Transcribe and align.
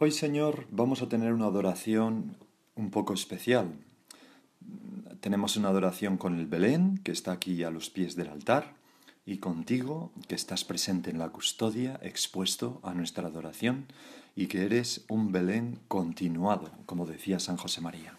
Hoy, 0.00 0.12
Señor, 0.12 0.68
vamos 0.70 1.02
a 1.02 1.08
tener 1.08 1.32
una 1.32 1.46
adoración 1.46 2.36
un 2.76 2.92
poco 2.92 3.14
especial. 3.14 3.72
Tenemos 5.18 5.56
una 5.56 5.70
adoración 5.70 6.18
con 6.18 6.38
el 6.38 6.46
Belén, 6.46 6.98
que 7.02 7.10
está 7.10 7.32
aquí 7.32 7.64
a 7.64 7.70
los 7.70 7.90
pies 7.90 8.14
del 8.14 8.28
altar, 8.28 8.74
y 9.26 9.38
contigo, 9.38 10.12
que 10.28 10.36
estás 10.36 10.62
presente 10.64 11.10
en 11.10 11.18
la 11.18 11.30
custodia, 11.30 11.98
expuesto 12.00 12.78
a 12.84 12.94
nuestra 12.94 13.26
adoración, 13.26 13.86
y 14.36 14.46
que 14.46 14.64
eres 14.64 15.04
un 15.08 15.32
Belén 15.32 15.80
continuado, 15.88 16.70
como 16.86 17.04
decía 17.04 17.40
San 17.40 17.56
José 17.56 17.80
María. 17.80 18.16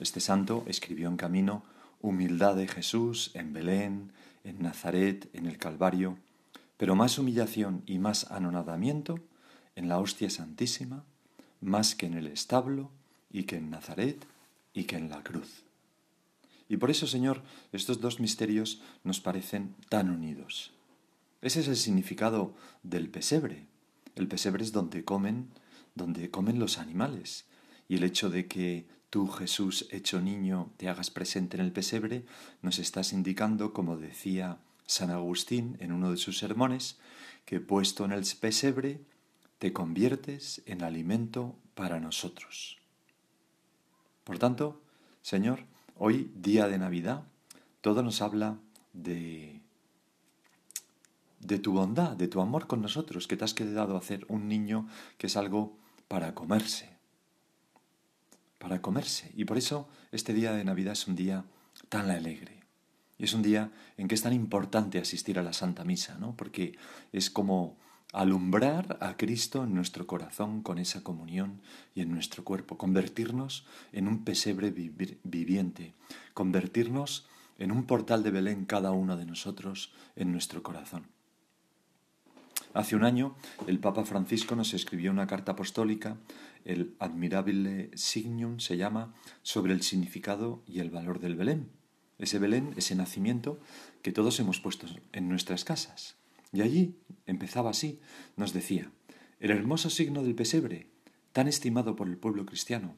Este 0.00 0.18
santo 0.18 0.64
escribió 0.66 1.06
en 1.06 1.18
camino 1.18 1.62
humildad 2.02 2.56
de 2.56 2.66
Jesús 2.66 3.30
en 3.34 3.52
Belén, 3.52 4.10
en 4.42 4.60
Nazaret, 4.60 5.30
en 5.34 5.46
el 5.46 5.56
Calvario, 5.56 6.18
pero 6.78 6.96
más 6.96 7.16
humillación 7.16 7.84
y 7.86 8.00
más 8.00 8.28
anonadamiento 8.32 9.20
en 9.76 9.88
la 9.88 9.98
hostia 9.98 10.28
santísima, 10.30 11.04
más 11.60 11.94
que 11.94 12.06
en 12.06 12.14
el 12.14 12.26
establo 12.26 12.90
y 13.30 13.44
que 13.44 13.56
en 13.56 13.70
Nazaret 13.70 14.26
y 14.74 14.84
que 14.84 14.96
en 14.96 15.08
la 15.08 15.22
cruz. 15.22 15.62
Y 16.68 16.78
por 16.78 16.90
eso, 16.90 17.06
Señor, 17.06 17.42
estos 17.72 18.00
dos 18.00 18.18
misterios 18.18 18.82
nos 19.04 19.20
parecen 19.20 19.74
tan 19.88 20.10
unidos. 20.10 20.72
Ese 21.40 21.60
es 21.60 21.68
el 21.68 21.76
significado 21.76 22.54
del 22.82 23.08
pesebre. 23.08 23.66
El 24.16 24.26
pesebre 24.26 24.64
es 24.64 24.72
donde 24.72 25.04
comen, 25.04 25.48
donde 25.94 26.30
comen 26.30 26.58
los 26.58 26.78
animales. 26.78 27.44
Y 27.88 27.96
el 27.96 28.04
hecho 28.04 28.30
de 28.30 28.48
que 28.48 28.86
tú, 29.10 29.28
Jesús, 29.28 29.86
hecho 29.92 30.20
niño, 30.20 30.72
te 30.76 30.88
hagas 30.88 31.10
presente 31.10 31.56
en 31.56 31.62
el 31.62 31.72
pesebre, 31.72 32.24
nos 32.62 32.78
estás 32.78 33.12
indicando, 33.12 33.72
como 33.72 33.96
decía 33.96 34.58
San 34.86 35.10
Agustín 35.10 35.76
en 35.80 35.92
uno 35.92 36.10
de 36.10 36.16
sus 36.16 36.38
sermones, 36.38 36.98
que 37.44 37.60
puesto 37.60 38.04
en 38.04 38.12
el 38.12 38.24
pesebre, 38.40 39.00
te 39.58 39.72
conviertes 39.72 40.62
en 40.66 40.82
alimento 40.82 41.56
para 41.74 42.00
nosotros. 42.00 42.78
Por 44.24 44.38
tanto, 44.38 44.82
Señor, 45.22 45.64
hoy, 45.96 46.30
día 46.34 46.68
de 46.68 46.78
Navidad, 46.78 47.24
todo 47.80 48.02
nos 48.02 48.22
habla 48.22 48.58
de, 48.92 49.60
de 51.40 51.58
tu 51.58 51.72
bondad, 51.72 52.16
de 52.16 52.28
tu 52.28 52.40
amor 52.40 52.66
con 52.66 52.82
nosotros, 52.82 53.26
que 53.26 53.36
te 53.36 53.44
has 53.44 53.54
quedado 53.54 53.96
hacer 53.96 54.24
un 54.28 54.48
niño 54.48 54.88
que 55.18 55.28
es 55.28 55.36
algo 55.36 55.76
para 56.08 56.34
comerse, 56.34 56.90
para 58.58 58.82
comerse. 58.82 59.32
Y 59.36 59.44
por 59.44 59.58
eso 59.58 59.88
este 60.12 60.34
día 60.34 60.52
de 60.52 60.64
Navidad 60.64 60.92
es 60.92 61.06
un 61.06 61.16
día 61.16 61.44
tan 61.88 62.10
alegre. 62.10 62.56
Y 63.18 63.24
es 63.24 63.32
un 63.32 63.42
día 63.42 63.70
en 63.96 64.08
que 64.08 64.14
es 64.14 64.22
tan 64.22 64.32
importante 64.32 64.98
asistir 64.98 65.38
a 65.38 65.42
la 65.42 65.52
Santa 65.52 65.84
Misa, 65.84 66.18
¿no? 66.18 66.36
Porque 66.36 66.76
es 67.12 67.30
como 67.30 67.78
alumbrar 68.16 68.96
a 69.02 69.18
Cristo 69.18 69.64
en 69.64 69.74
nuestro 69.74 70.06
corazón 70.06 70.62
con 70.62 70.78
esa 70.78 71.02
comunión 71.02 71.60
y 71.94 72.00
en 72.00 72.10
nuestro 72.10 72.44
cuerpo, 72.44 72.78
convertirnos 72.78 73.66
en 73.92 74.08
un 74.08 74.24
pesebre 74.24 74.70
viviente, 74.70 75.92
convertirnos 76.32 77.26
en 77.58 77.72
un 77.72 77.84
portal 77.84 78.22
de 78.22 78.30
Belén 78.30 78.64
cada 78.64 78.90
uno 78.90 79.18
de 79.18 79.26
nosotros 79.26 79.92
en 80.16 80.32
nuestro 80.32 80.62
corazón. 80.62 81.08
Hace 82.72 82.96
un 82.96 83.04
año 83.04 83.36
el 83.66 83.80
Papa 83.80 84.06
Francisco 84.06 84.56
nos 84.56 84.72
escribió 84.72 85.10
una 85.10 85.26
carta 85.26 85.52
apostólica, 85.52 86.16
el 86.64 86.96
Admirabile 86.98 87.90
Signum 87.94 88.60
se 88.60 88.78
llama, 88.78 89.14
sobre 89.42 89.74
el 89.74 89.82
significado 89.82 90.62
y 90.66 90.80
el 90.80 90.88
valor 90.88 91.20
del 91.20 91.36
Belén. 91.36 91.70
Ese 92.18 92.38
Belén, 92.38 92.72
ese 92.78 92.94
nacimiento 92.94 93.60
que 94.00 94.10
todos 94.10 94.40
hemos 94.40 94.58
puesto 94.58 94.86
en 95.12 95.28
nuestras 95.28 95.64
casas. 95.64 96.15
Y 96.52 96.62
allí 96.62 96.96
empezaba 97.26 97.70
así, 97.70 98.00
nos 98.36 98.52
decía, 98.52 98.90
el 99.40 99.50
hermoso 99.50 99.90
signo 99.90 100.22
del 100.22 100.34
pesebre, 100.34 100.86
tan 101.32 101.48
estimado 101.48 101.96
por 101.96 102.08
el 102.08 102.16
pueblo 102.16 102.46
cristiano, 102.46 102.96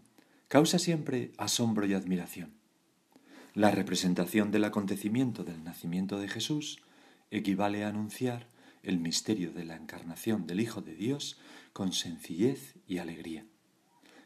causa 0.49 0.79
siempre 0.79 1.33
asombro 1.37 1.87
y 1.87 1.95
admiración. 1.95 2.53
La 3.55 3.71
representación 3.71 4.51
del 4.51 4.65
acontecimiento 4.65 5.43
del 5.43 5.65
nacimiento 5.65 6.19
de 6.19 6.29
Jesús 6.29 6.81
equivale 7.31 7.85
a 7.85 7.89
anunciar 7.89 8.47
el 8.83 8.99
misterio 8.99 9.53
de 9.53 9.65
la 9.65 9.77
encarnación 9.77 10.47
del 10.47 10.61
Hijo 10.61 10.81
de 10.81 10.95
Dios 10.95 11.39
con 11.73 11.93
sencillez 11.93 12.75
y 12.87 12.99
alegría. 12.99 13.45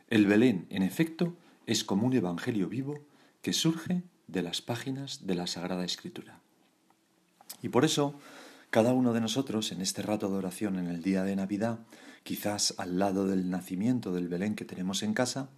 El 0.09 0.27
Belén, 0.27 0.67
en 0.69 0.83
efecto, 0.83 1.37
es 1.67 1.85
como 1.85 2.07
un 2.07 2.13
evangelio 2.13 2.69
vivo 2.69 3.01
que 3.41 3.53
surge 3.53 4.03
de 4.27 4.43
las 4.43 4.61
páginas 4.61 5.27
de 5.27 5.35
la 5.35 5.47
Sagrada 5.47 5.85
Escritura. 5.85 6.41
Y 7.63 7.71
por 7.71 7.85
eso 7.85 8.19
cada 8.73 8.95
uno 8.95 9.13
de 9.13 9.21
nosotros, 9.21 9.71
en 9.71 9.83
este 9.83 10.01
rato 10.01 10.31
de 10.31 10.39
oración 10.39 10.79
en 10.79 10.87
el 10.87 11.03
día 11.03 11.25
de 11.25 11.37
Navidad, 11.37 11.81
quizás 12.23 12.73
al 12.79 12.99
lado 12.99 13.27
del 13.27 13.51
nacimiento 13.51 14.15
del 14.15 14.29
Belén 14.29 14.55
que 14.55 14.65
tenemos 14.65 15.03
en 15.03 15.13
casa, 15.13 15.51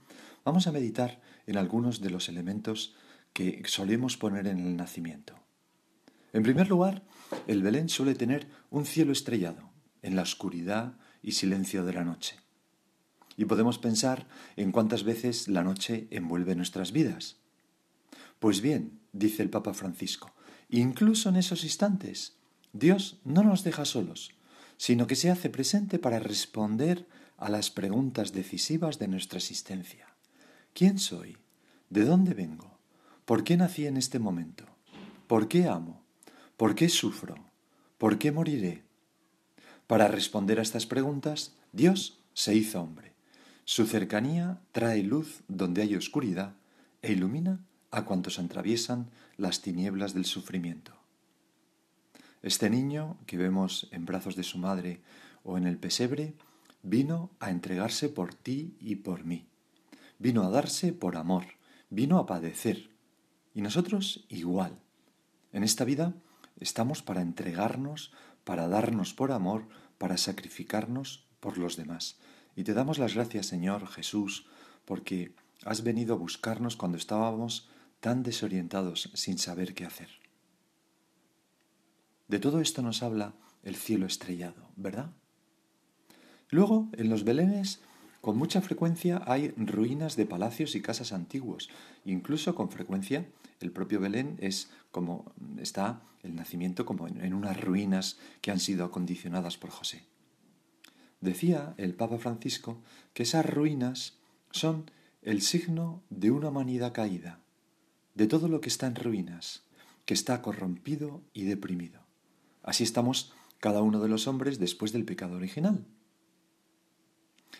vamos 0.45 0.67
a 0.67 0.73
meditar 0.73 1.23
en 1.47 1.57
algunos 1.57 2.01
de 2.01 2.11
los 2.11 2.29
elementos 2.29 2.97
que 3.33 3.63
solemos 3.67 4.17
poner 4.17 4.49
en 4.49 4.59
el 4.59 4.77
nacimiento. 4.77 5.39
En 6.33 6.43
primer 6.43 6.69
lugar, 6.69 7.05
el 7.47 7.63
Belén 7.63 7.89
suele 7.89 8.17
tener 8.17 8.49
un 8.69 8.85
cielo 8.85 9.13
estrellado, 9.13 9.71
en 10.03 10.17
la 10.17 10.23
oscuridad 10.23 10.99
y 11.23 11.33
silencio 11.33 11.85
de 11.85 11.93
la 11.93 12.03
noche. 12.03 12.41
Y 13.37 13.45
podemos 13.45 13.79
pensar 13.79 14.27
en 14.57 14.73
cuántas 14.73 15.05
veces 15.05 15.47
la 15.47 15.63
noche 15.63 16.09
envuelve 16.11 16.57
nuestras 16.57 16.91
vidas. 16.91 17.37
Pues 18.41 18.61
bien, 18.61 18.99
dice 19.13 19.45
el 19.45 19.51
Papa 19.51 19.73
Francisco, 19.73 20.35
incluso 20.69 21.29
en 21.29 21.37
esos 21.37 21.63
instantes, 21.63 22.39
Dios 22.75 23.21
no 23.25 23.45
nos 23.45 23.63
deja 23.63 23.85
solos, 23.85 24.33
sino 24.77 25.07
que 25.07 25.15
se 25.15 25.31
hace 25.31 25.49
presente 25.49 26.01
para 26.01 26.19
responder 26.19 27.07
a 27.37 27.49
las 27.49 27.71
preguntas 27.71 28.33
decisivas 28.33 28.99
de 28.99 29.07
nuestra 29.07 29.39
existencia. 29.39 30.09
¿Quién 30.73 30.99
soy? 30.99 31.39
¿De 31.89 32.05
dónde 32.05 32.35
vengo? 32.35 32.77
¿Por 33.27 33.45
qué 33.45 33.57
nací 33.57 33.87
en 33.87 33.97
este 33.97 34.19
momento? 34.19 34.65
¿Por 35.29 35.47
qué 35.47 35.69
amo? 35.69 36.03
¿Por 36.57 36.75
qué 36.75 36.89
sufro? 36.89 37.37
¿Por 37.97 38.19
qué 38.19 38.33
moriré? 38.33 38.83
Para 39.87 40.09
responder 40.09 40.59
a 40.59 40.63
estas 40.63 40.85
preguntas, 40.85 41.55
Dios 41.73 42.19
se 42.33 42.57
hizo 42.57 42.83
hombre. 42.83 43.13
Su 43.65 43.87
cercanía 43.87 44.59
trae 44.73 45.05
luz 45.05 45.45
donde 45.47 45.83
hay 45.83 45.95
oscuridad 45.95 46.57
e 47.03 47.13
ilumina 47.13 47.65
a 47.93 48.05
cuantos 48.05 48.41
atraviesan 48.41 49.11
las 49.37 49.61
tinieblas 49.61 50.13
del 50.13 50.25
sufrimiento. 50.25 51.04
Este 52.45 52.69
niño 52.69 53.17
que 53.25 53.39
vemos 53.39 53.89
en 53.91 54.05
brazos 54.05 54.37
de 54.37 54.43
su 54.43 54.59
madre 54.59 55.01
o 55.45 55.57
en 55.57 55.67
el 55.67 55.79
pesebre 55.79 56.35
vino 56.83 57.31
a 57.41 57.51
entregarse 57.51 58.11
por 58.11 58.35
ti 58.35 58.77
y 58.81 58.97
por 58.97 59.25
mí. 59.25 59.47
Vino 60.19 60.43
a 60.43 60.51
darse 60.51 60.93
por 60.93 61.17
amor, 61.17 61.47
vino 61.89 62.19
a 62.19 62.27
padecer. 62.27 62.91
Y 63.55 63.63
nosotros 63.63 64.27
igual. 64.29 64.79
En 65.55 65.63
esta 65.63 65.87
vida 65.87 66.13
estamos 66.61 67.01
para 67.01 67.23
entregarnos, 67.23 68.13
para 68.45 68.69
darnos 68.69 69.15
por 69.15 69.33
amor, 69.33 69.67
para 69.97 70.19
sacrificarnos 70.19 71.25
por 71.41 71.57
los 71.57 71.79
demás. 71.79 72.19
Y 72.57 72.65
te 72.65 72.75
damos 72.75 72.99
las 72.99 73.15
gracias, 73.15 73.47
Señor 73.47 73.87
Jesús, 73.89 74.47
porque 74.85 75.35
has 75.65 75.83
venido 75.83 76.15
a 76.15 76.19
buscarnos 76.19 76.77
cuando 76.77 76.99
estábamos 76.99 77.71
tan 78.01 78.23
desorientados 78.23 79.11
sin 79.15 79.39
saber 79.39 79.73
qué 79.73 79.87
hacer. 79.87 80.24
De 82.29 82.39
todo 82.39 82.61
esto 82.61 82.83
nos 82.83 83.03
habla 83.03 83.35
el 83.63 83.77
cielo 83.77 84.07
estrellado, 84.07 84.69
¿verdad? 84.77 85.11
Luego, 86.51 86.89
en 86.93 87.09
los 87.11 87.25
belenes, 87.25 87.81
con 88.21 88.39
mucha 88.39 88.63
frecuencia 88.63 89.23
hay 89.27 89.49
ruinas 89.51 90.17
de 90.17 90.25
palacios 90.25 90.75
y 90.75 90.81
casas 90.81 91.13
antiguos. 91.13 91.69
Incluso 92.05 92.55
con 92.55 92.71
frecuencia 92.71 93.27
el 93.61 93.71
propio 93.71 94.01
Belén 94.01 94.37
es 94.41 94.71
como 94.91 95.33
está 95.59 96.01
el 96.23 96.35
nacimiento 96.35 96.87
como 96.87 97.07
en 97.07 97.35
unas 97.35 97.61
ruinas 97.61 98.19
que 98.41 98.51
han 98.51 98.61
sido 98.61 98.87
acondicionadas 98.87 99.59
por 99.59 99.71
José. 99.71 100.05
Decía 101.21 101.75
el 101.77 101.95
Papa 101.95 102.19
Francisco 102.19 102.81
que 103.13 103.25
esas 103.25 103.45
ruinas 103.45 104.19
son 104.51 104.91
el 105.23 105.43
signo 105.43 106.03
de 106.11 106.31
una 106.31 106.49
humanidad 106.49 106.93
caída, 106.93 107.41
de 108.15 108.27
todo 108.27 108.49
lo 108.49 108.61
que 108.61 108.69
está 108.69 108.87
en 108.87 108.95
ruinas, 108.95 109.65
que 110.05 110.15
está 110.15 110.41
corrompido 110.41 111.23
y 111.33 111.45
deprimido. 111.45 112.04
Así 112.65 112.83
estamos 112.83 113.33
cada 113.61 113.83
uno 113.83 114.01
de 114.01 114.09
los 114.09 114.27
hombres 114.27 114.59
después 114.59 114.93
del 114.93 115.05
pecado 115.05 115.37
original. 115.37 115.87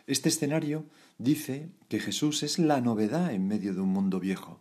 Este 0.07 0.29
escenario 0.29 0.87
dice 1.19 1.71
que 1.89 2.01
Jesús 2.01 2.43
es 2.43 2.59
la 2.59 2.81
novedad 2.81 3.33
en 3.33 3.47
medio 3.47 3.75
de 3.75 3.81
un 3.81 3.91
mundo 3.91 4.19
viejo 4.19 4.61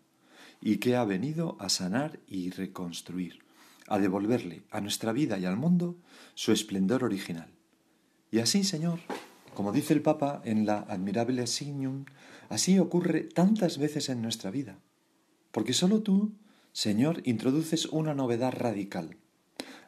y 0.61 0.77
que 0.77 0.95
ha 0.95 1.03
venido 1.03 1.57
a 1.59 1.69
sanar 1.69 2.19
y 2.27 2.49
reconstruir, 2.49 3.39
a 3.87 3.99
devolverle 3.99 4.63
a 4.69 4.79
nuestra 4.79 5.11
vida 5.11 5.37
y 5.37 5.45
al 5.45 5.57
mundo 5.57 5.97
su 6.35 6.51
esplendor 6.51 7.03
original. 7.03 7.49
Y 8.31 8.39
así, 8.39 8.63
Señor, 8.63 8.99
como 9.53 9.71
dice 9.71 9.93
el 9.93 10.01
Papa 10.01 10.41
en 10.45 10.65
la 10.65 10.79
admirable 10.79 11.45
Signum, 11.47 12.05
así 12.49 12.79
ocurre 12.79 13.21
tantas 13.21 13.77
veces 13.77 14.09
en 14.09 14.21
nuestra 14.21 14.51
vida, 14.51 14.79
porque 15.51 15.73
solo 15.73 16.01
tú, 16.01 16.33
Señor, 16.71 17.21
introduces 17.25 17.85
una 17.85 18.13
novedad 18.13 18.53
radical. 18.53 19.17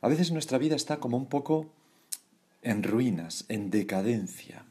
A 0.02 0.08
veces 0.08 0.32
nuestra 0.32 0.58
vida 0.58 0.76
está 0.76 0.98
como 0.98 1.18
un 1.18 1.28
poco 1.28 1.72
en 2.62 2.84
ruinas, 2.84 3.46
en 3.48 3.70
decadencia, 3.70 4.66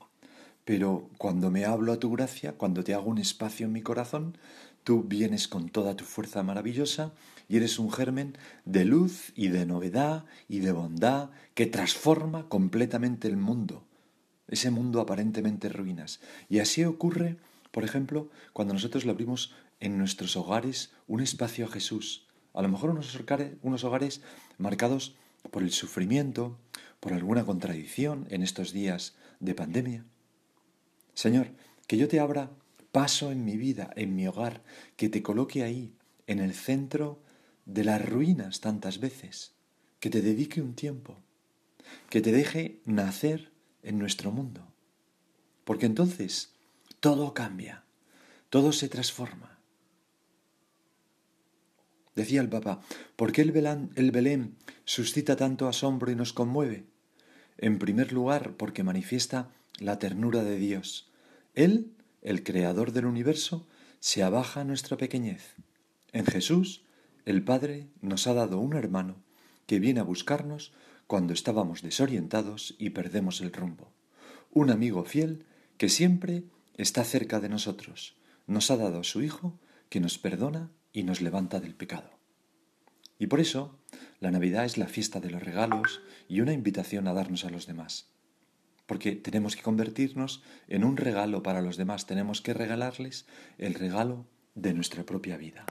pero 0.64 1.10
cuando 1.18 1.50
me 1.50 1.64
hablo 1.64 1.92
a 1.92 1.98
tu 1.98 2.10
gracia, 2.10 2.52
cuando 2.52 2.82
te 2.84 2.94
hago 2.94 3.10
un 3.10 3.18
espacio 3.18 3.66
en 3.66 3.72
mi 3.72 3.82
corazón, 3.82 4.36
tú 4.82 5.02
vienes 5.02 5.48
con 5.48 5.68
toda 5.68 5.96
tu 5.96 6.04
fuerza 6.04 6.42
maravillosa 6.42 7.12
y 7.48 7.56
eres 7.56 7.78
un 7.78 7.90
germen 7.90 8.36
de 8.64 8.84
luz 8.84 9.32
y 9.34 9.48
de 9.48 9.66
novedad 9.66 10.24
y 10.48 10.60
de 10.60 10.72
bondad 10.72 11.30
que 11.54 11.66
transforma 11.66 12.48
completamente 12.48 13.28
el 13.28 13.36
mundo, 13.36 13.84
ese 14.48 14.70
mundo 14.70 15.00
aparentemente 15.00 15.68
ruinas. 15.68 16.20
Y 16.48 16.60
así 16.60 16.84
ocurre, 16.84 17.36
por 17.70 17.84
ejemplo, 17.84 18.30
cuando 18.52 18.74
nosotros 18.74 19.04
le 19.04 19.10
abrimos 19.10 19.54
en 19.80 19.98
nuestros 19.98 20.36
hogares 20.36 20.92
un 21.06 21.20
espacio 21.20 21.66
a 21.66 21.68
Jesús. 21.68 22.23
A 22.54 22.62
lo 22.62 22.68
mejor 22.68 22.90
unos 22.90 23.84
hogares, 23.84 24.20
marcados 24.58 25.16
por 25.50 25.62
el 25.62 25.72
sufrimiento, 25.72 26.56
por 27.00 27.12
alguna 27.12 27.44
contradicción 27.44 28.26
en 28.30 28.42
estos 28.42 28.72
días 28.72 29.14
de 29.40 29.54
pandemia. 29.54 30.04
Señor, 31.14 31.48
que 31.86 31.98
yo 31.98 32.08
te 32.08 32.20
abra 32.20 32.50
paso 32.92 33.32
en 33.32 33.44
mi 33.44 33.56
vida, 33.56 33.90
en 33.96 34.14
mi 34.14 34.26
hogar, 34.26 34.62
que 34.96 35.08
te 35.08 35.22
coloque 35.22 35.64
ahí, 35.64 35.92
en 36.26 36.38
el 36.38 36.54
centro 36.54 37.20
de 37.66 37.84
las 37.84 38.08
ruinas 38.08 38.60
tantas 38.60 39.00
veces, 39.00 39.52
que 40.00 40.10
te 40.10 40.22
dedique 40.22 40.62
un 40.62 40.74
tiempo, 40.74 41.18
que 42.08 42.20
te 42.20 42.30
deje 42.30 42.80
nacer 42.84 43.50
en 43.82 43.98
nuestro 43.98 44.30
mundo. 44.30 44.66
Porque 45.64 45.86
entonces 45.86 46.54
todo 47.00 47.34
cambia, 47.34 47.84
todo 48.48 48.72
se 48.72 48.88
transforma. 48.88 49.53
Decía 52.14 52.40
el 52.40 52.48
Papa, 52.48 52.80
¿por 53.16 53.32
qué 53.32 53.42
el 53.42 53.52
Belén, 53.52 53.90
el 53.96 54.10
Belén 54.10 54.56
suscita 54.84 55.36
tanto 55.36 55.68
asombro 55.68 56.12
y 56.12 56.16
nos 56.16 56.32
conmueve? 56.32 56.84
En 57.58 57.78
primer 57.78 58.12
lugar, 58.12 58.54
porque 58.56 58.84
manifiesta 58.84 59.50
la 59.78 59.98
ternura 59.98 60.44
de 60.44 60.56
Dios. 60.56 61.10
Él, 61.54 61.92
el 62.22 62.42
Creador 62.42 62.92
del 62.92 63.06
universo, 63.06 63.66
se 64.00 64.22
abaja 64.22 64.60
a 64.60 64.64
nuestra 64.64 64.96
pequeñez. 64.96 65.54
En 66.12 66.26
Jesús, 66.26 66.84
el 67.24 67.42
Padre 67.42 67.88
nos 68.00 68.26
ha 68.26 68.34
dado 68.34 68.58
un 68.58 68.74
hermano 68.74 69.16
que 69.66 69.78
viene 69.80 70.00
a 70.00 70.04
buscarnos 70.04 70.72
cuando 71.06 71.32
estábamos 71.32 71.82
desorientados 71.82 72.74
y 72.78 72.90
perdemos 72.90 73.40
el 73.40 73.52
rumbo. 73.52 73.92
Un 74.52 74.70
amigo 74.70 75.04
fiel 75.04 75.46
que 75.78 75.88
siempre 75.88 76.44
está 76.76 77.04
cerca 77.04 77.40
de 77.40 77.48
nosotros. 77.48 78.16
Nos 78.46 78.70
ha 78.70 78.76
dado 78.76 79.00
a 79.00 79.04
su 79.04 79.22
Hijo 79.22 79.58
que 79.88 80.00
nos 80.00 80.18
perdona 80.18 80.70
y 80.94 81.02
nos 81.02 81.20
levanta 81.20 81.60
del 81.60 81.74
pecado. 81.74 82.08
Y 83.18 83.26
por 83.26 83.40
eso, 83.40 83.78
la 84.20 84.30
Navidad 84.30 84.64
es 84.64 84.78
la 84.78 84.86
fiesta 84.86 85.20
de 85.20 85.30
los 85.30 85.42
regalos 85.42 86.00
y 86.26 86.40
una 86.40 86.54
invitación 86.54 87.06
a 87.06 87.12
darnos 87.12 87.44
a 87.44 87.50
los 87.50 87.66
demás 87.66 88.14
porque 88.86 89.12
tenemos 89.12 89.56
que 89.56 89.62
convertirnos 89.62 90.42
en 90.68 90.84
un 90.84 90.96
regalo 90.96 91.42
para 91.42 91.62
los 91.62 91.76
demás, 91.76 92.06
tenemos 92.06 92.42
que 92.42 92.54
regalarles 92.54 93.26
el 93.58 93.74
regalo 93.74 94.26
de 94.54 94.74
nuestra 94.74 95.04
propia 95.04 95.36
vida. 95.36 95.64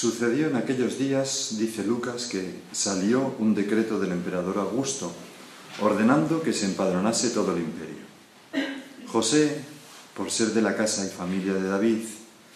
Sucedió 0.00 0.46
en 0.46 0.54
aquellos 0.54 0.96
días, 0.96 1.56
dice 1.58 1.82
Lucas, 1.82 2.26
que 2.26 2.60
salió 2.70 3.34
un 3.40 3.52
decreto 3.52 3.98
del 3.98 4.12
emperador 4.12 4.58
Augusto 4.58 5.10
ordenando 5.80 6.40
que 6.40 6.52
se 6.52 6.66
empadronase 6.66 7.30
todo 7.30 7.56
el 7.56 7.62
imperio. 7.62 8.06
José, 9.08 9.60
por 10.16 10.30
ser 10.30 10.50
de 10.50 10.62
la 10.62 10.76
casa 10.76 11.04
y 11.04 11.08
familia 11.08 11.52
de 11.54 11.68
David, 11.68 12.04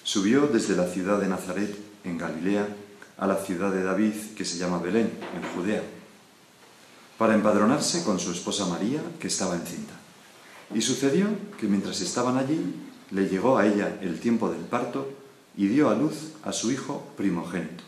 subió 0.04 0.46
desde 0.46 0.76
la 0.76 0.86
ciudad 0.86 1.18
de 1.18 1.26
Nazaret, 1.26 1.76
en 2.04 2.16
Galilea, 2.16 2.68
a 3.18 3.26
la 3.26 3.34
ciudad 3.34 3.72
de 3.72 3.82
David, 3.82 4.14
que 4.36 4.44
se 4.44 4.58
llama 4.58 4.78
Belén, 4.78 5.10
en 5.34 5.42
Judea. 5.56 5.82
para 7.18 7.34
empadronarse 7.34 8.04
con 8.04 8.20
su 8.20 8.30
esposa 8.30 8.66
María, 8.66 9.02
que 9.18 9.26
estaba 9.26 9.56
encinta. 9.56 9.94
Y 10.72 10.80
sucedió 10.80 11.26
que 11.58 11.66
mientras 11.66 12.02
estaban 12.02 12.36
allí, 12.36 12.60
le 13.10 13.28
llegó 13.28 13.58
a 13.58 13.66
ella 13.66 13.98
el 14.00 14.20
tiempo 14.20 14.48
del 14.48 14.62
parto 14.62 15.21
y 15.56 15.68
dio 15.68 15.90
a 15.90 15.94
luz 15.94 16.32
a 16.44 16.52
su 16.52 16.70
hijo 16.70 17.12
primogénito. 17.16 17.84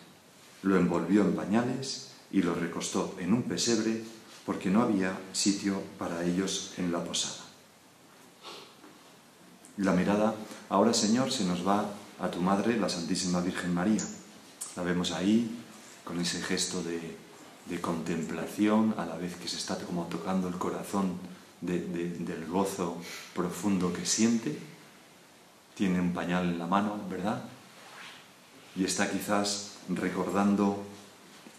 Lo 0.63 0.77
envolvió 0.77 1.23
en 1.23 1.35
pañales 1.35 2.11
y 2.31 2.43
lo 2.43 2.55
recostó 2.55 3.15
en 3.19 3.33
un 3.33 3.43
pesebre 3.43 4.03
porque 4.45 4.71
no 4.71 4.83
había 4.83 5.19
sitio 5.33 5.81
para 5.99 6.25
ellos 6.25 6.75
en 6.77 6.93
la 6.93 7.03
posada. 7.03 7.45
La 9.79 9.93
mirada, 9.93 10.35
ahora 10.69 10.95
Señor, 10.95 11.33
se 11.33 11.45
nos 11.45 11.67
va 11.67 11.91
a 12.21 12.31
tu 12.31 12.41
Madre, 12.41 12.79
la 12.79 12.89
Santísima 12.89 13.41
Virgen 13.41 13.75
María. 13.75 14.03
La 14.77 14.83
vemos 14.83 15.11
ahí 15.13 15.51
con 16.05 16.21
ese 16.21 16.41
gesto 16.43 16.83
de, 16.83 17.17
de 17.67 17.81
contemplación, 17.81 18.95
a 18.99 19.07
la 19.07 19.17
vez 19.17 19.35
que 19.37 19.49
se 19.49 19.57
está 19.57 19.77
como 19.79 20.07
tocando 20.07 20.49
el 20.49 20.55
corazón 20.55 21.19
de, 21.61 21.81
de, 21.81 22.11
del 22.11 22.47
gozo 22.47 22.99
profundo 23.35 23.93
que 23.93 24.07
siente. 24.07 24.59
Tiene 25.75 26.01
un 26.01 26.13
pañal 26.13 26.45
en 26.45 26.59
la 26.59 26.67
mano, 26.67 27.01
¿verdad? 27.11 27.43
Y 28.77 28.85
está 28.85 29.11
quizás 29.11 29.73
recordando 29.89 30.83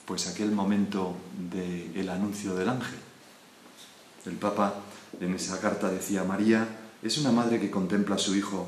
pues 0.05 0.27
aquel 0.27 0.51
momento 0.51 1.15
del 1.51 2.09
anuncio 2.09 2.55
del 2.55 2.69
ángel. 2.69 2.99
El 4.25 4.35
Papa 4.35 4.75
en 5.19 5.33
esa 5.33 5.59
carta 5.59 5.89
decía, 5.89 6.23
María 6.23 6.67
es 7.01 7.17
una 7.17 7.31
madre 7.31 7.59
que 7.59 7.71
contempla 7.71 8.15
a 8.15 8.19
su 8.19 8.35
hijo 8.35 8.67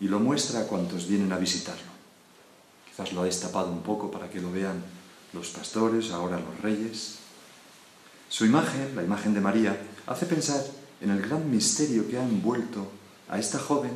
y 0.00 0.08
lo 0.08 0.20
muestra 0.20 0.60
a 0.60 0.66
cuantos 0.66 1.08
vienen 1.08 1.32
a 1.32 1.38
visitarlo. 1.38 1.90
Quizás 2.88 3.12
lo 3.12 3.22
ha 3.22 3.26
destapado 3.26 3.70
un 3.70 3.82
poco 3.82 4.10
para 4.10 4.30
que 4.30 4.40
lo 4.40 4.50
vean 4.52 4.82
los 5.32 5.48
pastores, 5.48 6.10
ahora 6.10 6.38
los 6.38 6.60
reyes. 6.62 7.16
Su 8.28 8.44
imagen, 8.44 8.94
la 8.94 9.02
imagen 9.02 9.34
de 9.34 9.40
María, 9.40 9.80
hace 10.06 10.26
pensar 10.26 10.62
en 11.00 11.10
el 11.10 11.22
gran 11.22 11.50
misterio 11.50 12.08
que 12.08 12.18
ha 12.18 12.22
envuelto 12.22 12.90
a 13.28 13.38
esta 13.38 13.58
joven 13.58 13.92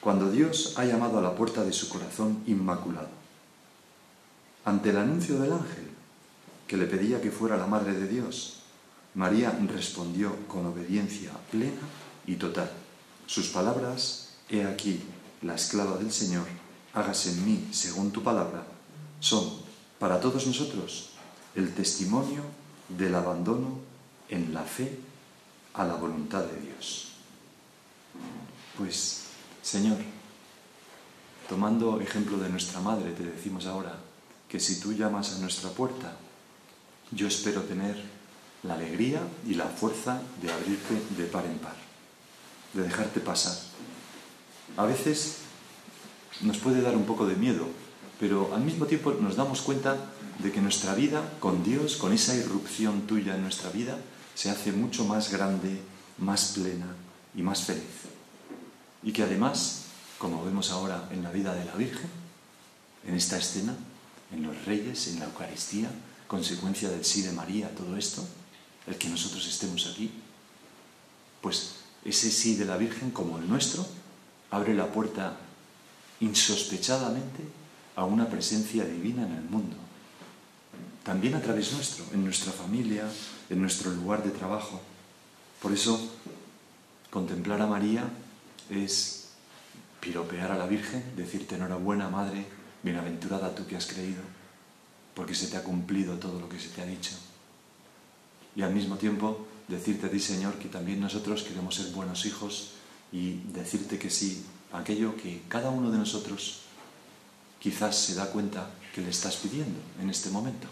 cuando 0.00 0.30
Dios 0.30 0.74
ha 0.76 0.84
llamado 0.84 1.18
a 1.18 1.22
la 1.22 1.34
puerta 1.34 1.64
de 1.64 1.72
su 1.72 1.88
corazón 1.88 2.42
inmaculado. 2.46 3.21
Ante 4.64 4.90
el 4.90 4.96
anuncio 4.96 5.40
del 5.40 5.52
ángel, 5.52 5.90
que 6.68 6.76
le 6.76 6.86
pedía 6.86 7.20
que 7.20 7.32
fuera 7.32 7.56
la 7.56 7.66
Madre 7.66 7.94
de 7.94 8.06
Dios, 8.06 8.62
María 9.14 9.58
respondió 9.66 10.46
con 10.46 10.64
obediencia 10.66 11.32
plena 11.50 11.82
y 12.26 12.36
total. 12.36 12.70
Sus 13.26 13.48
palabras, 13.48 14.34
He 14.48 14.64
aquí, 14.64 15.00
la 15.42 15.56
esclava 15.56 15.96
del 15.96 16.12
Señor, 16.12 16.46
hágase 16.94 17.32
en 17.32 17.44
mí 17.44 17.68
según 17.72 18.12
tu 18.12 18.22
palabra, 18.22 18.64
son 19.18 19.50
para 19.98 20.20
todos 20.20 20.46
nosotros 20.46 21.10
el 21.56 21.74
testimonio 21.74 22.42
del 22.88 23.14
abandono 23.14 23.78
en 24.28 24.54
la 24.54 24.62
fe 24.62 24.98
a 25.74 25.84
la 25.84 25.94
voluntad 25.94 26.44
de 26.44 26.60
Dios. 26.60 27.12
Pues, 28.78 29.24
Señor, 29.60 29.98
tomando 31.48 32.00
ejemplo 32.00 32.38
de 32.38 32.48
nuestra 32.48 32.80
madre, 32.80 33.12
te 33.12 33.24
decimos 33.24 33.66
ahora 33.66 34.11
que 34.52 34.60
si 34.60 34.80
tú 34.80 34.92
llamas 34.92 35.32
a 35.32 35.38
nuestra 35.38 35.70
puerta, 35.70 36.12
yo 37.10 37.26
espero 37.26 37.62
tener 37.62 37.96
la 38.64 38.74
alegría 38.74 39.22
y 39.48 39.54
la 39.54 39.64
fuerza 39.64 40.20
de 40.42 40.52
abrirte 40.52 40.92
de 41.16 41.24
par 41.24 41.46
en 41.46 41.56
par, 41.56 41.74
de 42.74 42.82
dejarte 42.82 43.20
pasar. 43.20 43.56
A 44.76 44.84
veces 44.84 45.38
nos 46.42 46.58
puede 46.58 46.82
dar 46.82 46.94
un 46.94 47.06
poco 47.06 47.24
de 47.24 47.36
miedo, 47.36 47.66
pero 48.20 48.54
al 48.54 48.60
mismo 48.60 48.84
tiempo 48.84 49.14
nos 49.18 49.36
damos 49.36 49.62
cuenta 49.62 49.96
de 50.38 50.52
que 50.52 50.60
nuestra 50.60 50.94
vida 50.94 51.22
con 51.40 51.64
Dios, 51.64 51.96
con 51.96 52.12
esa 52.12 52.34
irrupción 52.34 53.06
tuya 53.06 53.34
en 53.34 53.44
nuestra 53.44 53.70
vida, 53.70 53.96
se 54.34 54.50
hace 54.50 54.70
mucho 54.70 55.06
más 55.06 55.32
grande, 55.32 55.80
más 56.18 56.52
plena 56.54 56.94
y 57.34 57.40
más 57.40 57.64
feliz. 57.64 58.04
Y 59.02 59.14
que 59.14 59.22
además, 59.22 59.84
como 60.18 60.44
vemos 60.44 60.70
ahora 60.70 61.08
en 61.10 61.22
la 61.22 61.30
vida 61.30 61.54
de 61.54 61.64
la 61.64 61.74
Virgen, 61.74 62.10
en 63.06 63.14
esta 63.14 63.38
escena, 63.38 63.74
en 64.32 64.42
los 64.42 64.64
reyes, 64.64 65.08
en 65.08 65.20
la 65.20 65.26
Eucaristía, 65.26 65.90
consecuencia 66.26 66.88
del 66.88 67.04
sí 67.04 67.22
de 67.22 67.32
María, 67.32 67.74
todo 67.74 67.96
esto, 67.96 68.26
el 68.86 68.96
que 68.96 69.08
nosotros 69.08 69.46
estemos 69.46 69.86
aquí, 69.86 70.10
pues 71.40 71.76
ese 72.04 72.30
sí 72.30 72.56
de 72.56 72.64
la 72.64 72.76
Virgen 72.76 73.10
como 73.10 73.38
el 73.38 73.48
nuestro 73.48 73.86
abre 74.50 74.74
la 74.74 74.90
puerta 74.92 75.36
insospechadamente 76.20 77.42
a 77.96 78.04
una 78.04 78.28
presencia 78.28 78.84
divina 78.84 79.26
en 79.26 79.32
el 79.32 79.44
mundo. 79.44 79.76
También 81.04 81.34
a 81.34 81.42
través 81.42 81.72
nuestro, 81.72 82.04
en 82.12 82.24
nuestra 82.24 82.52
familia, 82.52 83.08
en 83.50 83.60
nuestro 83.60 83.90
lugar 83.90 84.22
de 84.22 84.30
trabajo. 84.30 84.80
Por 85.60 85.72
eso, 85.72 86.00
contemplar 87.10 87.60
a 87.60 87.66
María 87.66 88.08
es 88.70 89.28
piropear 90.00 90.52
a 90.52 90.58
la 90.58 90.66
Virgen, 90.66 91.02
decirte 91.16 91.56
enhorabuena, 91.56 92.08
Madre, 92.08 92.46
bienaventurada 92.82 93.54
tú 93.54 93.66
que 93.66 93.76
has 93.76 93.86
creído, 93.86 94.22
porque 95.14 95.34
se 95.34 95.48
te 95.48 95.56
ha 95.56 95.62
cumplido 95.62 96.18
todo 96.18 96.40
lo 96.40 96.48
que 96.48 96.58
se 96.58 96.68
te 96.68 96.82
ha 96.82 96.86
dicho. 96.86 97.12
Y 98.56 98.62
al 98.62 98.74
mismo 98.74 98.96
tiempo 98.96 99.46
decirte 99.68 100.06
a 100.06 100.10
ti, 100.10 100.20
Señor, 100.20 100.58
que 100.58 100.68
también 100.68 101.00
nosotros 101.00 101.42
queremos 101.42 101.74
ser 101.74 101.92
buenos 101.92 102.26
hijos 102.26 102.72
y 103.12 103.40
decirte 103.52 103.98
que 103.98 104.10
sí, 104.10 104.44
aquello 104.72 105.16
que 105.16 105.42
cada 105.48 105.70
uno 105.70 105.90
de 105.90 105.98
nosotros 105.98 106.60
quizás 107.60 107.96
se 107.96 108.14
da 108.14 108.26
cuenta 108.26 108.70
que 108.94 109.00
le 109.00 109.10
estás 109.10 109.36
pidiendo 109.36 109.78
en 110.00 110.10
este 110.10 110.30
momento. 110.30 110.68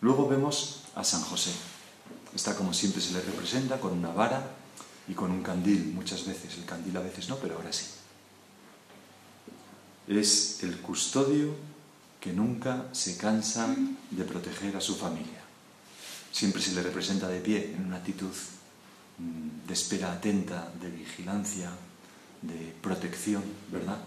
Luego 0.00 0.28
vemos 0.28 0.82
a 0.94 1.02
San 1.02 1.22
José. 1.22 1.50
Está 2.34 2.54
como 2.54 2.74
siempre 2.74 3.00
se 3.00 3.12
le 3.12 3.22
representa, 3.22 3.80
con 3.80 3.92
una 3.92 4.10
vara 4.10 4.50
y 5.08 5.14
con 5.14 5.30
un 5.30 5.42
candil, 5.42 5.92
muchas 5.94 6.26
veces. 6.26 6.58
El 6.58 6.64
candil 6.64 6.96
a 6.96 7.00
veces 7.00 7.28
no, 7.28 7.36
pero 7.36 7.56
ahora 7.56 7.72
sí. 7.72 7.86
Es 10.06 10.62
el 10.62 10.78
custodio 10.78 11.54
que 12.20 12.32
nunca 12.32 12.86
se 12.92 13.16
cansa 13.16 13.74
de 14.10 14.24
proteger 14.24 14.76
a 14.76 14.80
su 14.80 14.96
familia. 14.96 15.40
Siempre 16.32 16.60
se 16.60 16.72
le 16.72 16.82
representa 16.82 17.28
de 17.28 17.40
pie, 17.40 17.74
en 17.74 17.86
una 17.86 17.96
actitud 17.96 18.32
de 19.66 19.72
espera 19.72 20.12
atenta, 20.12 20.70
de 20.80 20.90
vigilancia, 20.90 21.70
de 22.42 22.74
protección, 22.82 23.42
¿verdad? 23.70 23.98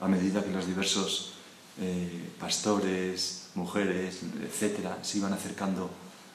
A 0.00 0.08
medida 0.08 0.42
que 0.44 0.50
los 0.50 0.66
diversos 0.66 1.34
eh, 1.80 2.30
pastores, 2.38 3.48
mujeres, 3.54 4.20
etcétera, 4.42 4.98
se 5.02 5.18
iban 5.18 5.32
acercando 5.32 5.90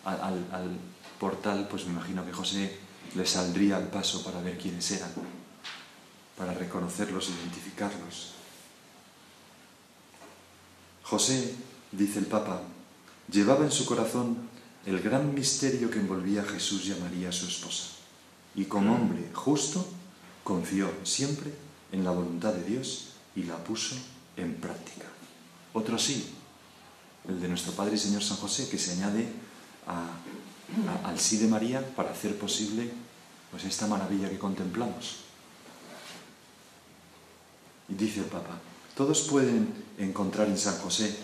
al, 0.05 0.21
al, 0.21 0.45
al 0.51 0.77
portal, 1.19 1.67
pues 1.69 1.85
me 1.85 1.91
imagino 1.91 2.25
que 2.25 2.33
José 2.33 2.77
les 3.15 3.29
saldría 3.29 3.77
al 3.77 3.87
paso 3.89 4.23
para 4.23 4.41
ver 4.41 4.57
quiénes 4.57 4.89
eran, 4.91 5.11
para 6.37 6.53
reconocerlos, 6.53 7.29
identificarlos. 7.29 8.33
José, 11.09 11.55
dice 11.93 12.19
el 12.19 12.25
Papa, 12.25 12.61
llevaba 13.31 13.63
en 13.63 13.71
su 13.71 13.85
corazón 13.85 14.37
el 14.85 14.99
gran 14.99 15.33
misterio 15.33 15.89
que 15.89 15.99
envolvía 15.99 16.41
a 16.41 16.45
Jesús 16.45 16.85
y 16.85 16.91
a 16.91 16.97
María, 16.97 17.31
su 17.31 17.47
esposa. 17.47 17.85
Y 18.55 18.65
como 18.65 18.93
hombre 18.93 19.29
justo, 19.33 19.87
confió 20.43 20.91
siempre 21.03 21.53
en 21.93 22.03
la 22.03 22.11
voluntad 22.11 22.53
de 22.53 22.63
Dios 22.63 23.13
y 23.35 23.43
la 23.43 23.55
puso 23.63 23.95
en 24.35 24.55
práctica. 24.55 25.05
Otro 25.73 25.97
sí, 25.97 26.27
el 27.29 27.39
de 27.39 27.47
nuestro 27.47 27.71
Padre 27.71 27.95
y 27.95 27.99
Señor 27.99 28.23
San 28.23 28.37
José, 28.37 28.67
que 28.67 28.77
se 28.77 28.93
añade 28.93 29.29
al 31.05 31.19
sí 31.19 31.37
de 31.37 31.47
María 31.47 31.85
para 31.95 32.11
hacer 32.11 32.37
posible 32.37 32.91
pues, 33.51 33.63
esta 33.63 33.87
maravilla 33.87 34.29
que 34.29 34.37
contemplamos. 34.37 35.17
Y 37.87 37.93
dice 37.93 38.19
el 38.19 38.25
Papa, 38.25 38.59
todos 38.97 39.21
pueden 39.21 39.71
encontrar 39.99 40.47
en 40.47 40.57
San 40.57 40.79
José 40.79 41.15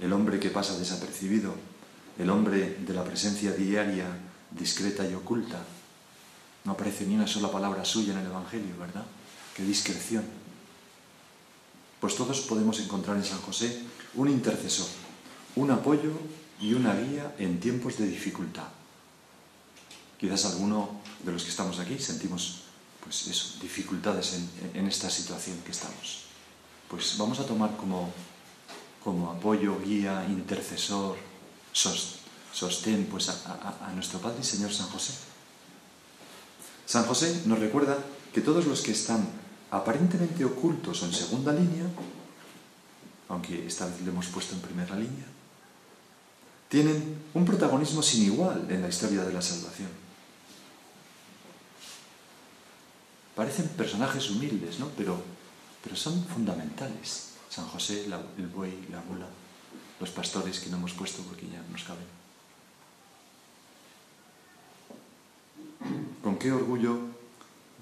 el 0.00 0.10
hombre 0.14 0.40
que 0.40 0.48
pasa 0.48 0.78
desapercibido, 0.78 1.54
el 2.18 2.30
hombre 2.30 2.78
de 2.80 2.94
la 2.94 3.04
presencia 3.04 3.52
diaria, 3.52 4.06
discreta 4.50 5.06
y 5.06 5.12
oculta. 5.12 5.62
No 6.64 6.72
aparece 6.72 7.04
ni 7.04 7.14
una 7.14 7.26
sola 7.26 7.52
palabra 7.52 7.84
suya 7.84 8.14
en 8.14 8.20
el 8.20 8.26
Evangelio, 8.26 8.78
¿verdad? 8.80 9.04
Qué 9.54 9.62
discreción. 9.64 10.24
Pues 12.00 12.16
todos 12.16 12.40
podemos 12.40 12.80
encontrar 12.80 13.18
en 13.18 13.24
San 13.24 13.40
José 13.42 13.82
un 14.14 14.30
intercesor, 14.30 14.88
un 15.56 15.70
apoyo 15.72 16.12
y 16.58 16.72
una 16.72 16.94
guía 16.94 17.34
en 17.38 17.60
tiempos 17.60 17.98
de 17.98 18.06
dificultad. 18.06 18.68
Quizás 20.18 20.46
alguno 20.46 21.02
de 21.22 21.32
los 21.32 21.42
que 21.44 21.50
estamos 21.50 21.78
aquí 21.80 21.98
sentimos, 21.98 22.62
pues 23.02 23.26
eso, 23.26 23.58
dificultades 23.60 24.32
en, 24.32 24.80
en 24.80 24.86
esta 24.86 25.10
situación 25.10 25.58
que 25.66 25.72
estamos. 25.72 26.33
Pues 26.88 27.16
vamos 27.18 27.40
a 27.40 27.46
tomar 27.46 27.76
como, 27.76 28.12
como 29.02 29.30
apoyo, 29.30 29.80
guía, 29.80 30.24
intercesor, 30.28 31.16
sostén 31.72 33.06
pues 33.10 33.28
a, 33.28 33.90
nuestro 33.94 34.20
Padre 34.20 34.38
y 34.40 34.44
Señor 34.44 34.72
San 34.72 34.88
José. 34.88 35.14
San 36.86 37.04
José 37.04 37.42
nos 37.46 37.58
recuerda 37.58 37.98
que 38.32 38.40
todos 38.40 38.66
los 38.66 38.82
que 38.82 38.92
están 38.92 39.26
aparentemente 39.70 40.44
ocultos 40.44 41.02
o 41.02 41.06
en 41.06 41.12
segunda 41.12 41.52
línea, 41.52 41.84
aunque 43.28 43.66
esta 43.66 43.86
vez 43.86 44.00
lo 44.02 44.12
hemos 44.12 44.26
puesto 44.26 44.54
en 44.54 44.60
primera 44.60 44.94
línea, 44.94 45.26
tienen 46.68 47.22
un 47.34 47.44
protagonismo 47.44 48.02
sin 48.02 48.24
igual 48.24 48.66
en 48.68 48.82
la 48.82 48.88
historia 48.88 49.24
de 49.24 49.32
la 49.32 49.42
salvación. 49.42 49.90
Parecen 53.34 53.68
personajes 53.68 54.30
humildes, 54.30 54.78
¿no? 54.78 54.88
Pero, 54.96 55.22
pero 55.84 55.94
son 55.94 56.24
fundamentales. 56.24 57.34
San 57.50 57.66
José, 57.68 58.06
el 58.38 58.46
buey, 58.48 58.88
la 58.90 59.02
mula, 59.02 59.28
los 60.00 60.10
pastores 60.10 60.58
que 60.58 60.70
no 60.70 60.78
hemos 60.78 60.94
puesto 60.94 61.22
porque 61.22 61.46
ya 61.46 61.62
nos 61.70 61.84
caben. 61.84 62.06
Con 66.22 66.38
qué 66.38 66.50
orgullo 66.50 66.98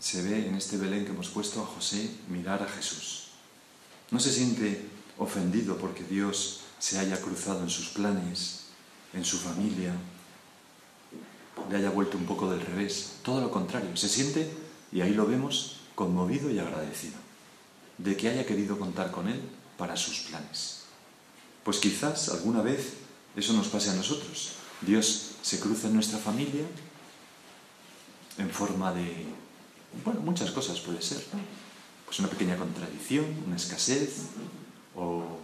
se 0.00 0.20
ve 0.22 0.48
en 0.48 0.56
este 0.56 0.76
Belén 0.76 1.04
que 1.04 1.12
hemos 1.12 1.28
puesto 1.28 1.62
a 1.62 1.66
José 1.66 2.10
mirar 2.28 2.60
a 2.62 2.68
Jesús. 2.68 3.28
No 4.10 4.18
se 4.18 4.32
siente 4.32 4.84
ofendido 5.16 5.78
porque 5.78 6.02
Dios 6.02 6.62
se 6.80 6.98
haya 6.98 7.20
cruzado 7.20 7.62
en 7.62 7.70
sus 7.70 7.90
planes, 7.90 8.64
en 9.14 9.24
su 9.24 9.38
familia, 9.38 9.94
le 11.70 11.76
haya 11.76 11.90
vuelto 11.90 12.18
un 12.18 12.26
poco 12.26 12.50
del 12.50 12.60
revés. 12.60 13.12
Todo 13.22 13.40
lo 13.40 13.50
contrario, 13.50 13.96
se 13.96 14.08
siente, 14.08 14.50
y 14.90 15.00
ahí 15.00 15.14
lo 15.14 15.26
vemos, 15.26 15.78
conmovido 15.94 16.50
y 16.50 16.58
agradecido 16.58 17.21
de 18.02 18.16
que 18.16 18.28
haya 18.28 18.46
querido 18.46 18.78
contar 18.78 19.10
con 19.10 19.28
Él 19.28 19.40
para 19.78 19.96
sus 19.96 20.20
planes. 20.20 20.82
Pues 21.64 21.78
quizás 21.78 22.28
alguna 22.28 22.62
vez 22.62 22.94
eso 23.36 23.52
nos 23.52 23.68
pase 23.68 23.90
a 23.90 23.94
nosotros. 23.94 24.52
Dios 24.80 25.32
se 25.42 25.60
cruza 25.60 25.88
en 25.88 25.94
nuestra 25.94 26.18
familia 26.18 26.64
en 28.38 28.50
forma 28.50 28.92
de, 28.92 29.26
bueno, 30.04 30.20
muchas 30.20 30.50
cosas 30.50 30.80
puede 30.80 31.02
ser, 31.02 31.24
¿no? 31.32 31.40
Pues 32.06 32.18
una 32.18 32.28
pequeña 32.28 32.56
contradicción, 32.56 33.24
una 33.46 33.56
escasez, 33.56 34.26
o 34.94 35.38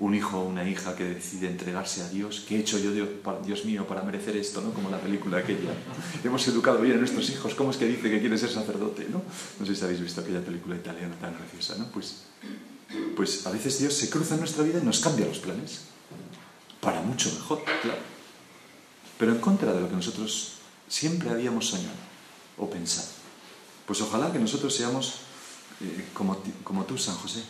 un 0.00 0.14
hijo 0.14 0.38
o 0.38 0.44
una 0.44 0.68
hija 0.68 0.94
que 0.94 1.04
decide 1.04 1.48
entregarse 1.48 2.02
a 2.02 2.08
Dios. 2.08 2.44
¿Qué 2.46 2.56
he 2.56 2.60
hecho 2.60 2.78
yo, 2.78 2.92
Dios, 2.92 3.08
para- 3.24 3.40
Dios 3.40 3.64
mío, 3.64 3.86
para 3.86 4.02
merecer 4.02 4.36
esto? 4.36 4.60
¿no? 4.60 4.72
Como 4.72 4.90
la 4.90 5.00
película 5.00 5.38
aquella. 5.38 5.72
Hemos 6.24 6.46
educado 6.46 6.80
bien 6.80 6.94
a 6.94 6.98
nuestros 6.98 7.28
hijos. 7.30 7.54
¿Cómo 7.54 7.70
es 7.72 7.76
que 7.76 7.86
dice 7.86 8.08
que 8.08 8.20
quiere 8.20 8.38
ser 8.38 8.50
sacerdote? 8.50 9.08
¿no? 9.10 9.22
no 9.58 9.66
sé 9.66 9.74
si 9.74 9.84
habéis 9.84 10.00
visto 10.00 10.20
aquella 10.20 10.40
película 10.40 10.76
italiana 10.76 11.16
tan 11.20 11.34
graciosa. 11.36 11.76
¿no? 11.78 11.86
Pues, 11.90 12.22
pues 13.16 13.44
a 13.46 13.50
veces 13.50 13.78
Dios 13.80 13.92
se 13.94 14.08
cruza 14.08 14.34
en 14.34 14.40
nuestra 14.40 14.62
vida 14.62 14.78
y 14.80 14.84
nos 14.86 15.00
cambia 15.00 15.26
los 15.26 15.38
planes. 15.38 15.80
Para 16.80 17.00
mucho 17.02 17.32
mejor, 17.32 17.64
claro. 17.82 17.98
Pero 19.18 19.32
en 19.32 19.40
contra 19.40 19.72
de 19.72 19.80
lo 19.80 19.88
que 19.88 19.96
nosotros 19.96 20.52
siempre 20.86 21.28
habíamos 21.30 21.66
soñado 21.66 21.96
o 22.56 22.70
pensado. 22.70 23.08
Pues 23.84 24.00
ojalá 24.00 24.32
que 24.32 24.38
nosotros 24.38 24.72
seamos 24.74 25.14
eh, 25.80 26.06
como, 26.14 26.40
como 26.62 26.84
tú, 26.84 26.96
San 26.96 27.16
José, 27.16 27.40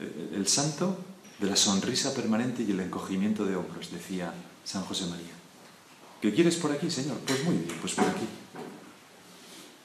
eh, 0.00 0.32
el 0.34 0.48
santo 0.48 0.98
de 1.40 1.46
la 1.46 1.56
sonrisa 1.56 2.14
permanente 2.14 2.62
y 2.62 2.70
el 2.70 2.80
encogimiento 2.80 3.46
de 3.46 3.56
hombros, 3.56 3.90
decía 3.90 4.34
San 4.64 4.84
José 4.84 5.06
María. 5.06 5.32
¿Qué 6.20 6.34
quieres 6.34 6.56
por 6.56 6.70
aquí, 6.70 6.90
Señor? 6.90 7.16
Pues 7.26 7.42
muy 7.44 7.56
bien, 7.56 7.78
pues 7.80 7.94
por 7.94 8.04
aquí. 8.04 8.26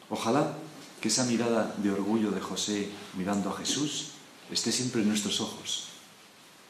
Ojalá 0.09 0.57
que 0.99 1.07
esa 1.07 1.23
mirada 1.23 1.73
de 1.77 1.91
orgullo 1.91 2.31
de 2.31 2.41
José 2.41 2.89
mirando 3.17 3.49
a 3.49 3.57
Jesús 3.57 4.11
esté 4.51 4.71
siempre 4.71 5.01
en 5.01 5.07
nuestros 5.07 5.39
ojos. 5.39 5.87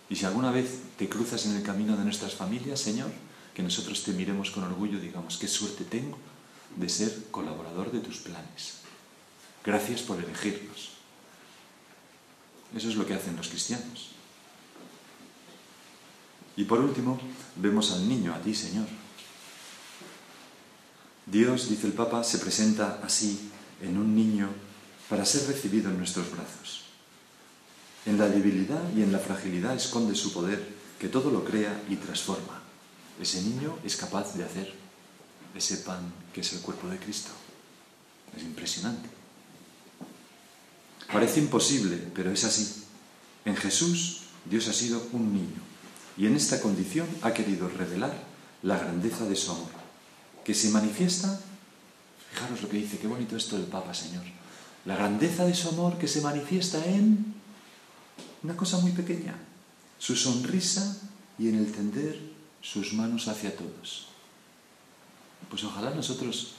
Y 0.08 0.16
si 0.16 0.26
alguna 0.26 0.52
vez 0.52 0.82
te 0.98 1.10
cruzas 1.10 1.48
en 1.48 1.56
el 1.56 1.64
camino 1.64 1.98
de 1.98 2.04
nuestras 2.04 2.36
familias, 2.36 2.80
Señor, 2.80 3.12
que 3.56 3.64
nosotros 3.64 4.04
te 4.04 4.14
miremos 4.14 4.52
con 4.52 4.64
orgullo 4.64 5.00
digamos, 5.00 5.38
qué 5.38 5.48
suerte 5.48 5.84
tengo 5.84 6.18
de 6.76 6.90
ser 6.90 7.26
colaborador 7.32 7.92
de 7.92 8.02
tus 8.02 8.18
planes. 8.18 8.82
Gracias 9.64 10.02
por 10.02 10.24
elegirnos. 10.24 10.92
Eso 12.76 12.90
es 12.90 12.96
lo 12.96 13.06
que 13.08 13.16
hacen 13.16 13.36
los 13.36 13.48
cristianos. 13.48 14.15
Y 16.58 16.64
por 16.64 16.80
último, 16.80 17.20
vemos 17.58 17.92
al 17.92 18.08
niño, 18.08 18.34
a 18.34 18.40
ti, 18.40 18.56
Señor. 18.56 18.88
Dios, 21.26 21.70
dice 21.70 21.88
el 21.88 21.94
Papa, 21.94 22.24
se 22.24 22.38
presenta 22.38 23.02
así 23.04 23.52
en 23.82 23.98
un 23.98 24.16
niño 24.16 24.50
para 25.10 25.26
ser 25.26 25.48
recibido 25.48 25.90
en 25.90 25.98
nuestros 25.98 26.32
brazos. 26.32 26.84
En 28.06 28.18
la 28.18 28.30
debilidad 28.30 28.82
y 28.96 29.02
en 29.02 29.12
la 29.12 29.20
fragilidad 29.20 29.76
esconde 29.76 30.16
su 30.16 30.32
poder 30.32 30.76
que 31.00 31.10
todo 31.10 31.32
lo 31.32 31.44
crea 31.44 31.84
y 31.90 31.96
transforma. 31.98 32.62
Ese 33.20 33.42
niño 33.42 33.78
es 33.84 33.96
capaz 33.96 34.36
de 34.36 34.44
hacer 34.44 34.74
ese 35.56 35.78
pan 35.78 36.14
que 36.34 36.42
es 36.42 36.54
el 36.54 36.62
cuerpo 36.62 36.88
de 36.88 37.00
Cristo. 37.00 37.32
Es 38.36 38.44
impresionante. 38.44 39.10
Parece 41.12 41.40
imposible, 41.40 41.98
pero 42.14 42.32
es 42.32 42.44
así. 42.44 42.84
En 43.44 43.56
Jesús 43.56 44.22
Dios 44.46 44.68
ha 44.68 44.74
sido 44.74 45.08
un 45.12 45.34
niño 45.34 45.75
y 46.18 46.28
en 46.28 46.36
esta 46.36 46.62
condición 46.62 47.08
ha 47.22 47.34
querido 47.34 47.68
revelar 47.68 48.14
la 48.64 48.78
grandeza 48.78 49.26
de 49.26 49.36
su 49.36 49.52
amor, 49.52 49.70
que 50.44 50.54
se 50.54 50.70
manifiesta, 50.70 51.40
fijaros 52.32 52.62
lo 52.62 52.70
que 52.70 52.78
dice, 52.78 52.98
qué 52.98 53.08
bonito 53.08 53.36
esto 53.36 53.58
del 53.58 53.68
Papa, 53.68 53.94
Señor, 53.94 54.24
la 54.86 54.96
grandeza 54.96 55.46
de 55.46 55.54
su 55.54 55.70
amor 55.70 55.98
que 55.98 56.08
se 56.08 56.22
manifiesta 56.22 56.84
en 56.86 57.36
una 58.44 58.56
cosa 58.56 58.78
muy 58.80 58.92
pequeña, 58.92 59.36
su 60.00 60.16
sonrisa 60.16 61.02
y 61.38 61.50
en 61.50 61.56
el 61.56 61.72
tender 61.72 62.20
sus 62.62 62.94
manos 62.94 63.28
hacia 63.28 63.56
todos. 63.56 64.08
Pues 65.50 65.64
ojalá 65.64 65.92
nosotros 65.92 66.54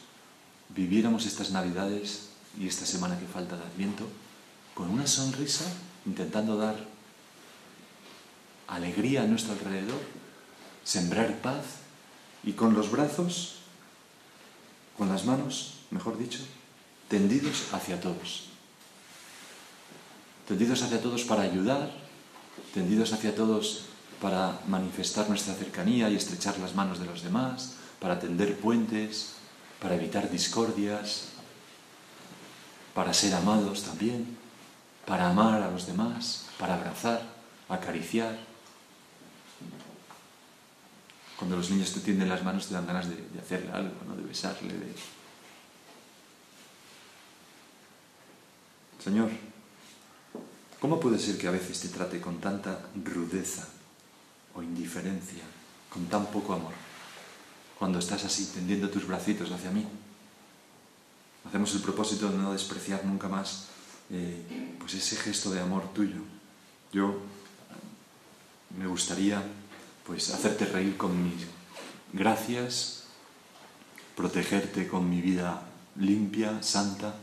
viviéramos 0.69 1.27
estas 1.27 1.51
navidades 1.51 2.29
y 2.59 2.66
esta 2.66 2.87
semana 2.87 3.19
que 3.19 3.27
falta 3.27 3.57
de 3.57 3.64
Adviento 3.64 4.07
con 4.75 4.90
una 4.90 5.07
sonrisa, 5.07 5.64
intentando 6.05 6.57
dar 6.57 6.95
alegría 8.68 9.22
a 9.22 9.26
nuestro 9.26 9.52
alrededor, 9.52 10.00
sembrar 10.85 11.37
paz 11.38 11.64
y 12.44 12.52
con 12.52 12.74
los 12.74 12.90
brazos, 12.90 13.57
con 14.96 15.09
las 15.09 15.24
manos, 15.24 15.74
mejor 15.90 16.18
dicho, 16.18 16.40
tendidos 17.09 17.72
hacia 17.72 18.00
todos. 18.00 18.48
Tendidos 20.48 20.83
hacia 20.83 21.02
todos 21.02 21.24
para 21.24 21.42
ayudar, 21.42 21.90
tendidos 22.72 23.12
hacia 23.12 23.35
todos 23.35 23.87
para 24.20 24.61
manifestar 24.66 25.29
nuestra 25.29 25.55
cercanía 25.55 26.09
y 26.09 26.16
estrechar 26.16 26.59
las 26.59 26.74
manos 26.74 26.98
de 26.98 27.07
los 27.07 27.22
demás, 27.22 27.74
para 28.00 28.18
tender 28.18 28.59
puentes, 28.59 29.33
para 29.81 29.94
evitar 29.96 30.31
discordias, 30.31 31.29
para 32.94 33.12
ser 33.12 33.35
amados 33.35 33.83
también, 33.83 34.37
para 35.05 35.29
amar 35.29 35.62
a 35.62 35.70
los 35.70 35.87
demás, 35.87 36.46
para 36.59 36.74
abrazar, 36.74 37.22
acariciar. 37.68 38.38
Cuando 41.38 41.57
los 41.57 41.70
niños 41.70 41.92
te 41.92 42.01
tienden 42.01 42.29
las 42.29 42.42
manos 42.42 42.66
te 42.66 42.75
dan 42.75 42.87
ganas 42.87 43.09
de, 43.09 43.16
de 43.16 43.38
hacerle 43.38 43.70
algo, 43.72 43.94
¿no? 44.07 44.16
de 44.16 44.22
besarle. 44.22 44.72
De... 44.72 44.94
Señor, 49.03 49.31
¿cómo 50.81 50.99
puede 50.99 51.18
ser 51.18 51.37
que 51.37 51.49
a 51.49 51.51
veces 51.51 51.81
te 51.81 51.88
trate 51.88 52.20
con 52.20 52.40
tanta 52.40 52.88
rudeza 53.05 53.68
o 54.55 54.62
indiferencia, 54.62 55.44
con 55.90 56.07
tan 56.07 56.27
poco 56.27 56.55
amor, 56.55 56.72
cuando 57.79 57.99
estás 57.99 58.25
así 58.25 58.46
tendiendo 58.46 58.88
tus 58.88 59.07
bracitos 59.07 59.51
hacia 59.51 59.70
mí? 59.70 59.87
Hacemos 61.46 61.72
el 61.75 61.83
propósito 61.83 62.31
de 62.31 62.38
no 62.38 62.53
despreciar 62.53 63.05
nunca 63.05 63.29
más 63.29 63.68
eh, 64.11 64.77
pues 64.79 64.94
ese 64.94 65.16
gesto 65.16 65.51
de 65.51 65.61
amor 65.61 65.92
tuyo. 65.92 66.22
Yo 66.92 67.18
me 68.79 68.87
gustaría 68.87 69.42
pues 70.07 70.33
hacerte 70.33 70.66
reír 70.66 70.97
con 70.97 71.23
mis 71.25 71.47
gracias, 72.12 73.05
protegerte 74.14 74.87
con 74.87 75.11
mi 75.11 75.21
vida 75.21 75.62
limpia, 75.97 76.62
santa, 76.62 77.16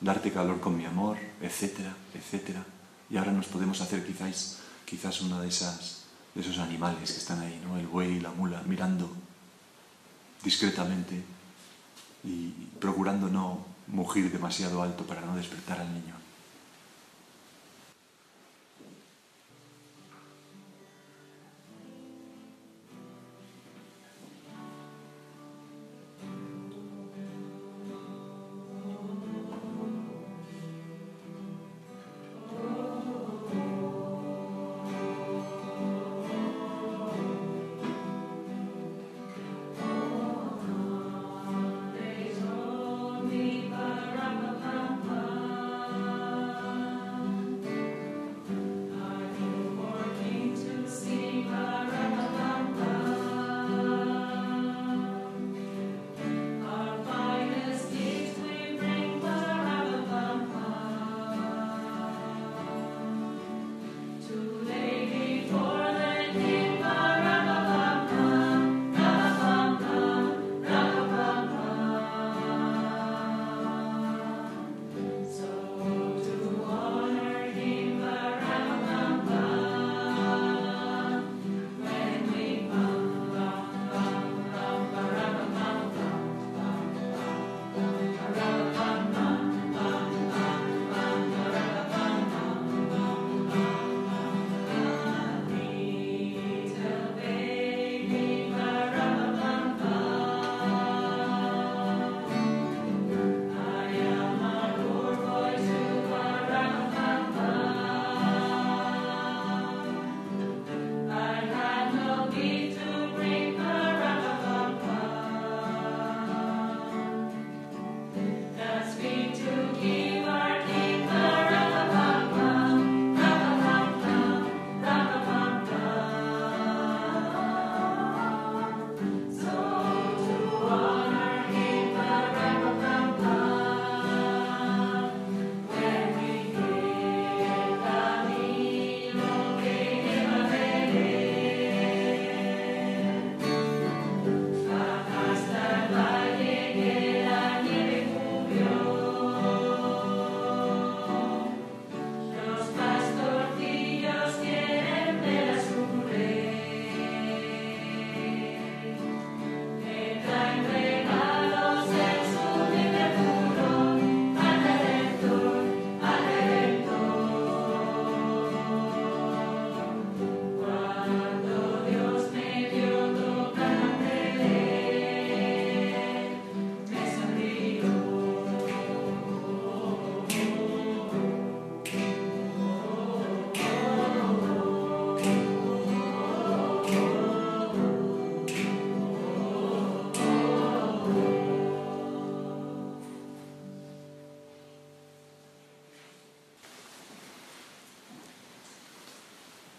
darte 0.00 0.32
calor 0.32 0.60
con 0.60 0.76
mi 0.76 0.86
amor, 0.86 1.18
etcétera, 1.40 1.94
etcétera. 2.14 2.64
Y 3.10 3.16
ahora 3.16 3.32
nos 3.32 3.46
podemos 3.46 3.80
hacer 3.80 4.06
quizás, 4.06 4.58
quizás 4.84 5.20
uno 5.20 5.40
de, 5.40 5.48
esas, 5.48 6.04
de 6.34 6.40
esos 6.40 6.58
animales 6.58 7.12
que 7.12 7.18
están 7.18 7.40
ahí, 7.40 7.60
¿no? 7.62 7.76
el 7.76 7.86
buey 7.86 8.16
y 8.16 8.20
la 8.20 8.30
mula, 8.30 8.62
mirando 8.62 9.10
discretamente 10.42 11.22
y 12.24 12.48
procurando 12.78 13.28
no 13.28 13.66
mugir 13.88 14.30
demasiado 14.30 14.82
alto 14.82 15.04
para 15.04 15.20
no 15.20 15.36
despertar 15.36 15.80
al 15.80 15.92
niño. 15.92 16.19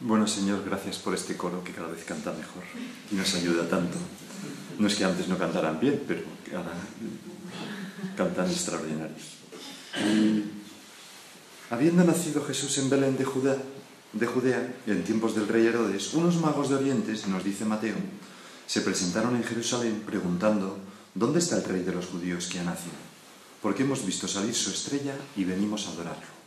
Bueno, 0.04 0.26
Señor, 0.26 0.64
gracias 0.66 0.98
por 0.98 1.14
este 1.14 1.38
coro 1.38 1.64
que 1.64 1.74
cada 1.74 1.88
vez 1.88 2.04
canta 2.04 2.32
mejor 2.32 2.64
y 3.12 3.16
nos 3.16 3.36
ayuda 3.36 3.70
tanto. 3.70 4.00
No 4.80 4.88
es 4.88 4.96
que 4.96 5.06
antes 5.06 5.28
no 5.28 5.38
cantaran 5.38 5.80
bien, 5.80 6.02
pero 6.08 6.22
ahora 6.58 6.74
cantan 8.18 8.50
extraordinarios. 8.50 9.38
Habiendo 11.70 12.04
nacido 12.04 12.44
Jesús 12.44 12.80
en 12.80 12.90
Belén 12.90 13.16
de 13.16 13.26
Judá, 13.26 13.58
de 14.14 14.26
Judea, 14.26 14.74
en 14.88 15.04
tiempos 15.04 15.36
del 15.36 15.48
rey 15.48 15.68
Herodes, 15.68 16.16
unos 16.16 16.38
magos 16.38 16.70
de 16.70 16.76
Oriente, 16.76 17.14
nos 17.28 17.44
dice 17.44 17.66
Mateo, 17.66 17.96
se 18.66 18.82
presentaron 18.82 19.36
en 19.36 19.44
Jerusalén 19.44 20.02
preguntando, 20.04 20.80
¿dónde 21.14 21.38
está 21.38 21.58
el 21.58 21.64
rey 21.64 21.84
de 21.84 21.94
los 21.94 22.08
judíos 22.08 22.48
que 22.48 22.60
ha 22.60 22.64
nacido? 22.64 22.98
Porque 23.62 23.84
hemos 23.84 24.04
visto 24.04 24.28
salir 24.28 24.56
su 24.56 24.72
estrella 24.72 25.14
y 25.38 25.44
venimos 25.44 25.86
a 25.86 25.92
adorarlo. 25.92 26.41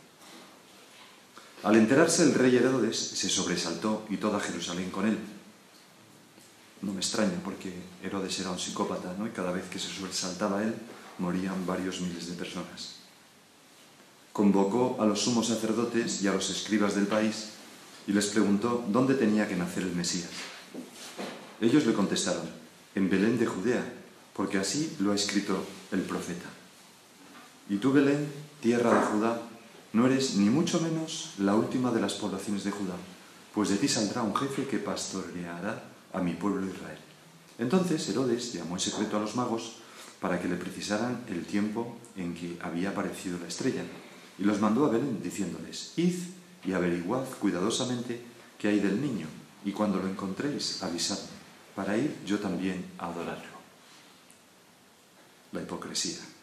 Al 1.65 1.77
enterarse 1.77 2.21
el 2.21 2.35
rey 2.35 2.55
Herodes 2.55 2.95
se 2.95 3.27
sobresaltó 3.27 4.05
y 4.11 4.17
toda 4.17 4.39
Jerusalén 4.39 4.91
con 4.91 5.07
él. 5.07 5.17
No 6.83 6.93
me 6.93 6.99
extraña 6.99 7.41
porque 7.43 7.73
Herodes 8.03 8.39
era 8.39 8.51
un 8.51 8.59
psicópata, 8.59 9.15
¿no? 9.17 9.25
Y 9.25 9.31
cada 9.31 9.51
vez 9.51 9.65
que 9.65 9.79
se 9.79 9.89
sobresaltaba 9.89 10.61
él, 10.61 10.75
morían 11.17 11.65
varios 11.65 12.01
miles 12.01 12.27
de 12.27 12.35
personas. 12.35 12.97
Convocó 14.31 14.97
a 14.99 15.07
los 15.07 15.21
sumos 15.21 15.47
sacerdotes 15.47 16.21
y 16.21 16.27
a 16.27 16.33
los 16.33 16.51
escribas 16.51 16.93
del 16.93 17.07
país 17.07 17.53
y 18.05 18.13
les 18.13 18.27
preguntó 18.27 18.85
dónde 18.89 19.15
tenía 19.15 19.47
que 19.47 19.55
nacer 19.55 19.81
el 19.81 19.95
Mesías. 19.95 20.29
Ellos 21.59 21.87
le 21.87 21.93
contestaron, 21.93 22.47
en 22.93 23.09
Belén 23.09 23.39
de 23.39 23.47
Judea, 23.47 23.83
porque 24.35 24.59
así 24.59 24.95
lo 24.99 25.13
ha 25.13 25.15
escrito 25.15 25.65
el 25.91 26.01
profeta. 26.01 26.45
Y 27.69 27.77
tú, 27.77 27.91
Belén, 27.91 28.31
tierra 28.61 28.93
de 28.93 29.05
Judá, 29.07 29.41
no 29.95 30.07
eres 30.07 30.35
ni 30.35 30.49
mucho 30.49 30.81
menos 30.81 31.35
la 31.37 31.55
última 31.55 31.89
de 31.89 32.01
las 32.01 32.15
poblaciones 32.15 32.65
de 32.65 32.71
Judá, 32.71 32.95
pues 33.53 33.69
de 33.69 33.77
ti 33.77 33.87
saldrá 33.87 34.23
un 34.23 34.35
jefe 34.35 34.67
que 34.67 34.77
pastoreará 34.77 35.81
a 36.11 36.19
mi 36.19 36.33
pueblo 36.33 36.67
Israel. 36.67 36.99
Entonces 37.57 38.09
Herodes 38.09 38.51
llamó 38.51 38.75
en 38.75 38.81
secreto 38.81 39.15
a 39.15 39.21
los 39.21 39.37
magos 39.37 39.77
para 40.19 40.41
que 40.41 40.49
le 40.49 40.57
precisaran 40.57 41.23
el 41.29 41.45
tiempo 41.45 41.95
en 42.17 42.35
que 42.35 42.59
había 42.61 42.89
aparecido 42.89 43.39
la 43.39 43.47
estrella, 43.47 43.83
y 44.37 44.43
los 44.43 44.59
mandó 44.59 44.85
a 44.85 44.89
Belén 44.89 45.23
diciéndoles, 45.23 45.93
id 45.95 46.15
y 46.65 46.73
averiguad 46.73 47.23
cuidadosamente 47.39 48.21
qué 48.59 48.67
hay 48.67 48.81
del 48.81 48.99
niño, 48.99 49.27
y 49.63 49.71
cuando 49.71 49.99
lo 49.99 50.09
encontréis, 50.09 50.83
avisadme, 50.83 51.29
para 51.73 51.95
ir 51.95 52.13
yo 52.25 52.39
también 52.39 52.83
a 52.97 53.07
adorarlo. 53.07 53.55
La 55.53 55.61
hipocresía. 55.61 56.34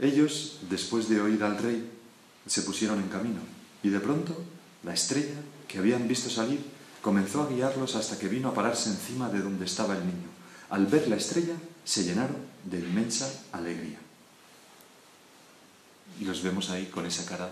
Ellos, 0.00 0.58
después 0.68 1.08
de 1.08 1.20
oír 1.20 1.42
al 1.42 1.58
rey, 1.58 1.90
se 2.46 2.62
pusieron 2.62 3.00
en 3.00 3.08
camino, 3.08 3.40
y 3.82 3.88
de 3.88 4.00
pronto 4.00 4.36
la 4.84 4.94
estrella 4.94 5.40
que 5.68 5.78
habían 5.78 6.06
visto 6.06 6.30
salir 6.30 6.60
comenzó 7.02 7.42
a 7.42 7.48
guiarlos 7.48 7.96
hasta 7.96 8.18
que 8.18 8.28
vino 8.28 8.48
a 8.48 8.54
pararse 8.54 8.90
encima 8.90 9.28
de 9.28 9.40
donde 9.40 9.64
estaba 9.64 9.96
el 9.96 10.06
niño. 10.06 10.28
Al 10.70 10.86
ver 10.86 11.08
la 11.08 11.16
estrella, 11.16 11.54
se 11.84 12.04
llenaron 12.04 12.36
de 12.64 12.80
inmensa 12.80 13.30
alegría. 13.52 13.98
Y 16.20 16.24
los 16.24 16.42
vemos 16.42 16.70
ahí 16.70 16.86
con 16.86 17.06
esa 17.06 17.24
cara 17.24 17.50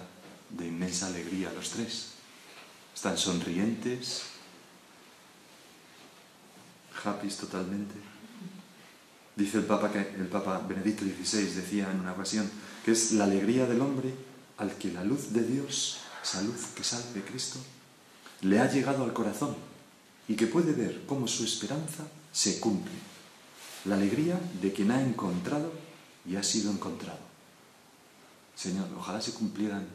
de 0.50 0.66
inmensa 0.66 1.06
alegría 1.06 1.52
los 1.52 1.70
tres. 1.70 2.08
Están 2.94 3.18
sonrientes, 3.18 4.22
happy 7.04 7.28
totalmente. 7.28 8.13
Dice 9.36 9.58
el 9.58 9.64
Papa 9.64 9.90
que 9.90 9.98
el 9.98 10.28
Papa 10.28 10.64
Benedicto 10.66 11.04
XVI 11.04 11.54
decía 11.54 11.90
en 11.90 12.00
una 12.00 12.12
ocasión 12.12 12.48
que 12.84 12.92
es 12.92 13.12
la 13.12 13.24
alegría 13.24 13.66
del 13.66 13.80
hombre 13.80 14.14
al 14.58 14.76
que 14.76 14.92
la 14.92 15.02
luz 15.02 15.32
de 15.32 15.42
Dios, 15.42 15.98
esa 16.22 16.42
luz 16.42 16.66
que 16.76 16.84
sale 16.84 17.12
de 17.12 17.22
Cristo, 17.22 17.58
le 18.42 18.60
ha 18.60 18.70
llegado 18.70 19.02
al 19.02 19.12
corazón 19.12 19.56
y 20.28 20.36
que 20.36 20.46
puede 20.46 20.72
ver 20.72 21.02
cómo 21.06 21.26
su 21.26 21.44
esperanza 21.44 22.04
se 22.32 22.60
cumple. 22.60 22.92
La 23.86 23.96
alegría 23.96 24.40
de 24.62 24.72
quien 24.72 24.90
ha 24.92 25.02
encontrado 25.02 25.72
y 26.24 26.36
ha 26.36 26.42
sido 26.42 26.70
encontrado. 26.70 27.18
Señor, 28.54 28.86
ojalá 28.96 29.20
se 29.20 29.32
cumplieran 29.32 29.86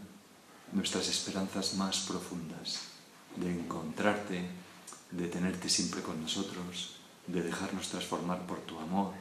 nuestras 0.74 1.08
esperanzas 1.08 1.76
más 1.76 2.00
profundas 2.00 2.80
de 3.38 3.52
encontrarte, 3.52 4.50
de 5.12 5.28
tenerte 5.28 5.70
siempre 5.70 6.02
con 6.02 6.22
nosotros, 6.22 6.96
de 7.28 7.42
dejarnos 7.42 7.88
transformar 7.88 8.46
por 8.46 8.60
tu 8.60 8.78
amor, 8.80 9.14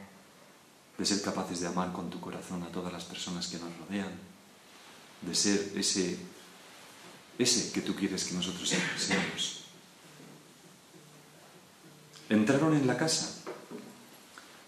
de 0.99 1.05
ser 1.05 1.21
capaces 1.21 1.61
de 1.61 1.67
amar 1.67 1.93
con 1.93 2.09
tu 2.09 2.19
corazón 2.19 2.61
a 2.61 2.67
todas 2.67 2.91
las 2.91 3.05
personas 3.05 3.47
que 3.47 3.57
nos 3.57 3.71
rodean, 3.77 4.11
de 5.21 5.33
ser 5.33 5.71
ese, 5.75 6.19
ese 7.37 7.71
que 7.71 7.81
tú 7.81 7.95
quieres 7.95 8.25
que 8.25 8.33
nosotros 8.33 8.69
seamos. 8.97 9.63
Entraron 12.27 12.75
en 12.75 12.85
la 12.85 12.97
casa 12.97 13.43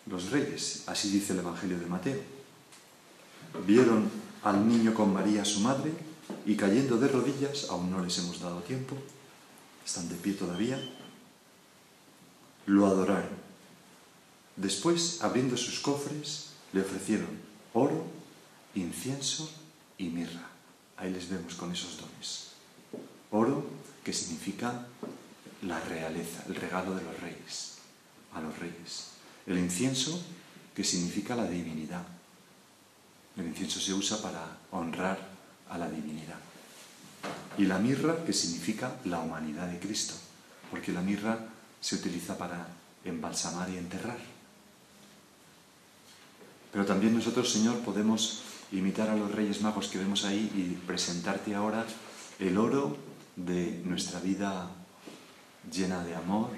los 0.07 0.31
reyes, 0.31 0.83
así 0.87 1.09
dice 1.09 1.33
el 1.33 1.39
Evangelio 1.39 1.77
de 1.77 1.85
Mateo. 1.85 2.21
Vieron 3.67 4.09
al 4.43 4.65
niño 4.65 4.93
con 4.93 5.13
María, 5.13 5.43
su 5.43 5.59
madre, 5.59 5.91
y 6.45 6.55
cayendo 6.55 6.97
de 6.97 7.09
rodillas, 7.09 7.67
aún 7.69 7.91
no 7.91 8.01
les 8.01 8.17
hemos 8.19 8.39
dado 8.39 8.61
tiempo, 8.61 8.95
están 9.85 10.07
de 10.07 10.15
pie 10.15 10.33
todavía, 10.33 10.79
lo 12.67 12.87
adoraron. 12.87 13.50
Después, 14.61 15.23
abriendo 15.23 15.57
sus 15.57 15.79
cofres, 15.79 16.49
le 16.71 16.81
ofrecieron 16.81 17.29
oro, 17.73 18.05
incienso 18.75 19.49
y 19.97 20.09
mirra. 20.09 20.49
Ahí 20.97 21.11
les 21.11 21.29
vemos 21.29 21.55
con 21.55 21.71
esos 21.71 21.97
dones. 21.97 22.51
Oro, 23.31 23.65
que 24.03 24.13
significa 24.13 24.85
la 25.63 25.79
realeza, 25.79 26.43
el 26.47 26.53
regalo 26.53 26.93
de 26.93 27.01
los 27.01 27.19
reyes, 27.21 27.77
a 28.35 28.41
los 28.41 28.59
reyes. 28.59 29.07
El 29.47 29.57
incienso, 29.57 30.23
que 30.75 30.83
significa 30.83 31.35
la 31.35 31.47
divinidad. 31.47 32.05
El 33.37 33.47
incienso 33.47 33.79
se 33.79 33.95
usa 33.95 34.21
para 34.21 34.59
honrar 34.69 35.17
a 35.71 35.77
la 35.79 35.89
divinidad. 35.89 36.37
Y 37.57 37.65
la 37.65 37.79
mirra, 37.79 38.23
que 38.23 38.33
significa 38.33 38.95
la 39.05 39.21
humanidad 39.21 39.69
de 39.69 39.79
Cristo, 39.79 40.13
porque 40.69 40.91
la 40.91 41.01
mirra 41.01 41.47
se 41.79 41.95
utiliza 41.95 42.37
para 42.37 42.67
embalsamar 43.03 43.67
y 43.71 43.77
enterrar. 43.77 44.30
Pero 46.71 46.85
también 46.85 47.13
nosotros, 47.13 47.51
Señor, 47.51 47.79
podemos 47.79 48.41
imitar 48.71 49.09
a 49.09 49.15
los 49.15 49.31
Reyes 49.31 49.61
Magos 49.61 49.89
que 49.89 49.97
vemos 49.97 50.23
ahí 50.23 50.49
y 50.55 50.85
presentarte 50.87 51.53
ahora 51.53 51.85
el 52.39 52.57
oro 52.57 52.95
de 53.35 53.81
nuestra 53.83 54.19
vida 54.19 54.71
llena 55.69 56.03
de 56.03 56.15
amor 56.15 56.49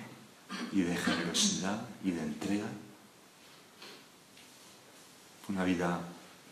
y 0.71 0.81
de 0.81 0.95
generosidad 0.95 1.81
y 2.03 2.11
de 2.11 2.21
entrega. 2.21 2.67
Una 5.49 5.63
vida 5.63 5.99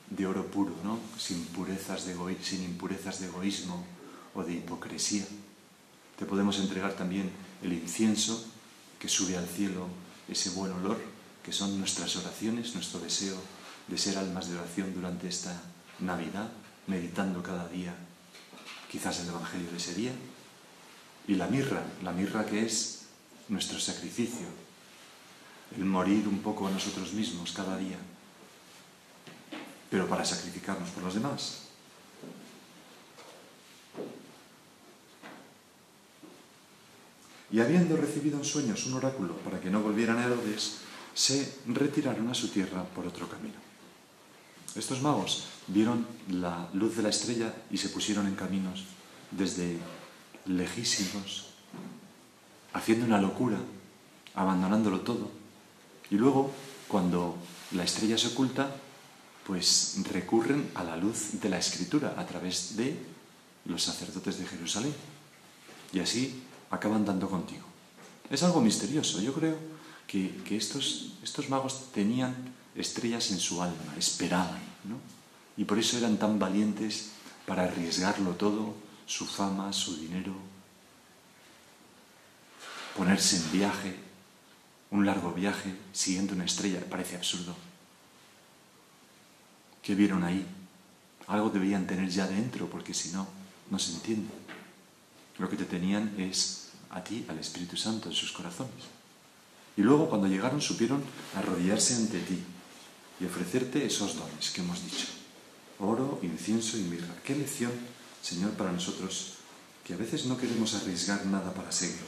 de 0.09 0.25
oro 0.25 0.47
puro, 0.47 0.73
¿no? 0.83 0.99
Sin, 1.17 1.45
purezas 1.45 2.05
de 2.05 2.15
sin 2.41 2.63
impurezas 2.63 3.19
de 3.19 3.27
egoísmo 3.27 3.85
o 4.33 4.43
de 4.43 4.53
hipocresía. 4.53 5.25
Te 6.17 6.25
podemos 6.25 6.59
entregar 6.59 6.93
también 6.93 7.29
el 7.61 7.73
incienso 7.73 8.43
que 8.99 9.07
sube 9.07 9.37
al 9.37 9.47
cielo, 9.47 9.87
ese 10.27 10.49
buen 10.49 10.71
olor 10.73 11.20
que 11.43 11.51
son 11.51 11.77
nuestras 11.79 12.15
oraciones, 12.15 12.75
nuestro 12.75 12.99
deseo 12.99 13.37
de 13.87 13.97
ser 13.97 14.17
almas 14.17 14.49
de 14.49 14.57
oración 14.57 14.93
durante 14.93 15.27
esta 15.27 15.61
Navidad, 15.99 16.49
meditando 16.87 17.41
cada 17.41 17.67
día 17.67 17.95
quizás 18.91 19.21
el 19.21 19.29
Evangelio 19.29 19.71
de 19.71 19.77
ese 19.77 19.95
día. 19.95 20.11
Y 21.27 21.35
la 21.35 21.47
mirra, 21.47 21.81
la 22.03 22.11
mirra 22.11 22.45
que 22.45 22.65
es 22.65 23.05
nuestro 23.47 23.79
sacrificio, 23.79 24.47
el 25.77 25.85
morir 25.85 26.27
un 26.27 26.39
poco 26.39 26.67
a 26.67 26.71
nosotros 26.71 27.13
mismos 27.13 27.53
cada 27.53 27.77
día, 27.77 27.97
pero 29.89 30.07
para 30.07 30.25
sacrificarnos 30.25 30.89
por 30.89 31.03
los 31.03 31.13
demás. 31.13 31.67
Y 37.51 37.59
habiendo 37.59 37.95
recibido 37.95 38.37
en 38.37 38.45
sueños 38.45 38.85
un 38.85 38.93
oráculo 38.93 39.35
para 39.37 39.59
que 39.59 39.69
no 39.69 39.81
volvieran 39.81 40.17
a 40.17 40.25
Herodes, 40.25 40.79
se 41.13 41.59
retiraron 41.67 42.29
a 42.29 42.33
su 42.33 42.49
tierra 42.49 42.83
por 42.83 43.05
otro 43.05 43.27
camino. 43.29 43.55
Estos 44.75 45.01
magos 45.01 45.45
vieron 45.67 46.05
la 46.29 46.69
luz 46.73 46.95
de 46.95 47.03
la 47.03 47.09
estrella 47.09 47.53
y 47.69 47.77
se 47.77 47.89
pusieron 47.89 48.27
en 48.27 48.35
caminos 48.35 48.85
desde 49.31 49.77
lejísimos, 50.45 51.47
haciendo 52.73 53.05
una 53.05 53.19
locura, 53.19 53.57
abandonándolo 54.35 55.01
todo. 55.01 55.29
Y 56.09 56.15
luego, 56.15 56.51
cuando 56.87 57.35
la 57.71 57.83
estrella 57.83 58.17
se 58.17 58.27
oculta, 58.27 58.73
pues 59.45 59.97
recurren 60.11 60.71
a 60.75 60.83
la 60.83 60.95
luz 60.95 61.41
de 61.41 61.49
la 61.49 61.57
escritura 61.57 62.15
a 62.17 62.25
través 62.25 62.77
de 62.77 62.97
los 63.65 63.83
sacerdotes 63.83 64.39
de 64.39 64.45
Jerusalén. 64.45 64.93
Y 65.93 65.99
así 65.99 66.43
acaban 66.69 67.05
dando 67.05 67.29
contigo. 67.29 67.65
Es 68.29 68.43
algo 68.43 68.61
misterioso. 68.61 69.19
Yo 69.19 69.33
creo 69.33 69.57
que, 70.11 70.57
estos, 70.57 71.13
estos 71.23 71.49
magos 71.49 71.93
tenían 71.93 72.35
estrellas 72.75 73.31
en 73.31 73.39
su 73.39 73.61
alma, 73.61 73.95
esperaban, 73.97 74.59
¿no? 74.83 74.97
Y 75.55 75.63
por 75.63 75.79
eso 75.79 75.97
eran 75.97 76.17
tan 76.17 76.37
valientes 76.37 77.11
para 77.45 77.63
arriesgarlo 77.63 78.31
todo, 78.31 78.75
su 79.05 79.25
fama, 79.25 79.71
su 79.71 79.95
dinero, 79.95 80.33
ponerse 82.97 83.37
en 83.37 83.51
viaje, 83.53 83.95
un 84.89 85.05
largo 85.05 85.31
viaje, 85.31 85.73
siguiendo 85.93 86.33
una 86.33 86.43
estrella, 86.43 86.81
parece 86.89 87.15
absurdo. 87.15 87.55
¿Qué 89.81 89.95
vieron 89.95 90.25
ahí? 90.25 90.45
Algo 91.27 91.49
debían 91.49 91.87
tener 91.87 92.09
ya 92.09 92.27
dentro, 92.27 92.69
porque 92.69 92.93
si 92.93 93.11
no, 93.11 93.27
no 93.69 93.79
se 93.79 93.93
entiende. 93.93 94.33
Lo 95.37 95.49
que 95.49 95.55
te 95.55 95.65
tenían 95.65 96.13
es 96.17 96.71
a 96.89 97.01
ti, 97.01 97.25
al 97.29 97.39
Espíritu 97.39 97.77
Santo, 97.77 98.09
en 98.09 98.15
sus 98.15 98.33
corazones. 98.33 99.00
Y 99.77 99.81
luego, 99.81 100.09
cuando 100.09 100.27
llegaron, 100.27 100.61
supieron 100.61 101.01
arrodillarse 101.35 101.95
ante 101.95 102.19
ti 102.19 102.39
y 103.19 103.25
ofrecerte 103.25 103.85
esos 103.85 104.15
dones 104.15 104.49
que 104.51 104.61
hemos 104.61 104.83
dicho. 104.83 105.07
Oro, 105.79 106.19
incienso 106.21 106.77
y 106.77 106.81
mirra. 106.81 107.15
Qué 107.23 107.35
lección, 107.35 107.71
Señor, 108.21 108.51
para 108.51 108.71
nosotros, 108.71 109.35
que 109.85 109.93
a 109.93 109.97
veces 109.97 110.25
no 110.25 110.37
queremos 110.37 110.73
arriesgar 110.75 111.25
nada 111.25 111.53
para 111.53 111.71
seguir. 111.71 111.99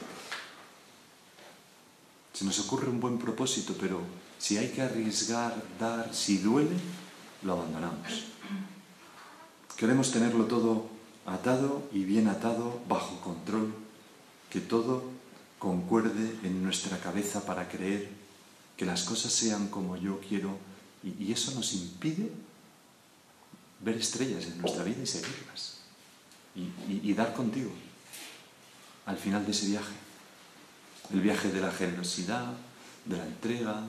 Se 2.32 2.44
nos 2.44 2.58
ocurre 2.60 2.88
un 2.88 3.00
buen 3.00 3.18
propósito, 3.18 3.74
pero 3.80 4.00
si 4.38 4.58
hay 4.58 4.70
que 4.70 4.82
arriesgar, 4.82 5.62
dar, 5.78 6.14
si 6.14 6.38
duele, 6.38 6.76
lo 7.42 7.52
abandonamos. 7.52 8.24
Queremos 9.76 10.10
tenerlo 10.10 10.44
todo 10.46 10.88
atado 11.26 11.88
y 11.92 12.04
bien 12.04 12.28
atado, 12.28 12.80
bajo 12.88 13.20
control, 13.20 13.72
que 14.50 14.60
todo 14.60 15.04
concuerde 15.58 16.38
en 16.42 16.62
nuestra 16.62 16.98
cabeza 16.98 17.44
para 17.46 17.68
creer 17.68 18.08
que 18.76 18.84
las 18.84 19.04
cosas 19.04 19.32
sean 19.32 19.68
como 19.68 19.96
yo 19.96 20.20
quiero 20.20 20.58
y, 21.02 21.32
eso 21.32 21.52
nos 21.52 21.72
impide 21.74 22.30
ver 23.80 23.96
estrellas 23.96 24.46
en 24.46 24.60
nuestra 24.60 24.84
vida 24.84 25.02
y 25.02 25.06
seguirlas 25.06 25.80
y 26.54 27.12
dar 27.12 27.34
contigo 27.34 27.70
al 29.06 29.16
final 29.16 29.44
de 29.44 29.52
ese 29.52 29.66
viaje. 29.66 29.94
El 31.12 31.20
viaje 31.20 31.50
de 31.50 31.60
la 31.60 31.70
generosidad, 31.70 32.52
de 33.04 33.16
la 33.16 33.24
entrega, 33.24 33.82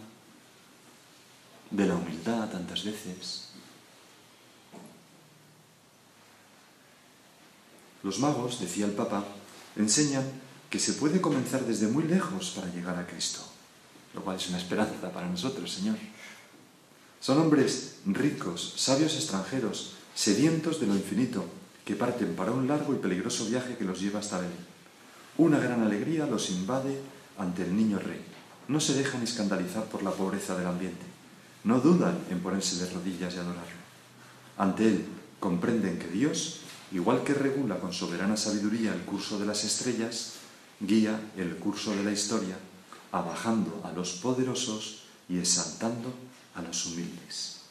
de 1.72 1.86
la 1.86 1.96
humildad 1.96 2.50
tantas 2.50 2.84
veces. 2.84 3.50
Los 8.04 8.20
magos, 8.20 8.60
decía 8.60 8.86
el 8.86 8.92
Papa, 8.92 9.26
enseñan 9.76 10.30
que 10.70 10.80
se 10.80 10.94
puede 10.94 11.22
comenzar 11.22 11.66
desde 11.66 11.88
muy 11.88 12.04
lejos 12.04 12.52
para 12.56 12.72
llegar 12.74 12.98
a 12.98 13.08
Cristo, 13.08 13.42
lo 14.14 14.24
cual 14.24 14.38
es 14.38 14.50
una 14.50 14.58
esperanza 14.58 15.12
para 15.12 15.28
nosotros, 15.28 15.72
Señor. 15.72 15.98
Son 17.20 17.40
hombres 17.40 17.98
ricos, 18.06 18.74
sabios 18.78 19.16
extranjeros, 19.16 19.94
sedientos 20.14 20.80
de 20.80 20.88
lo 20.88 20.96
infinito, 20.96 21.46
que 21.84 21.96
parten 21.96 22.36
para 22.36 22.52
un 22.52 22.68
largo 22.68 22.94
y 22.94 22.98
peligroso 22.98 23.46
viaje 23.46 23.78
que 23.78 23.86
los 23.86 24.00
lleva 24.00 24.20
hasta 24.20 24.40
Belén. 24.40 24.76
Una 25.38 25.60
gran 25.60 25.84
alegría 25.84 26.26
los 26.26 26.50
invade 26.50 27.00
ante 27.38 27.64
el 27.64 27.76
niño 27.76 28.00
rey. 28.00 28.22
No 28.68 28.80
se 28.80 28.94
dejan 28.94 29.22
escandalizar 29.22 29.86
por 29.86 30.02
la 30.02 30.12
pobreza 30.12 30.58
del 30.58 30.68
ambiente. 30.68 31.06
No 31.64 31.80
dudan 31.80 32.18
en 32.30 32.40
ponerse 32.40 32.84
de 32.84 32.92
rodillas 32.92 33.34
y 33.36 33.38
adorarlo. 33.38 33.86
Ante 34.58 34.88
él 34.88 35.06
comprenden 35.40 36.00
que 36.00 36.08
Dios, 36.08 36.62
igual 36.92 37.24
que 37.24 37.34
regula 37.34 37.80
con 37.80 37.92
soberana 37.92 38.38
sabiduría 38.38 38.94
el 38.94 39.02
curso 39.02 39.38
de 39.40 39.46
las 39.46 39.64
estrellas, 39.64 40.34
guía 40.80 41.20
el 41.38 41.56
curso 41.58 41.96
de 41.96 42.04
la 42.04 42.12
historia, 42.12 42.58
abajando 43.12 43.82
a 43.84 43.92
los 43.92 44.14
poderosos 44.14 45.04
y 45.30 45.38
exaltando 45.38 46.14
a 46.56 46.62
los 46.62 46.86
humildes. 46.86 47.62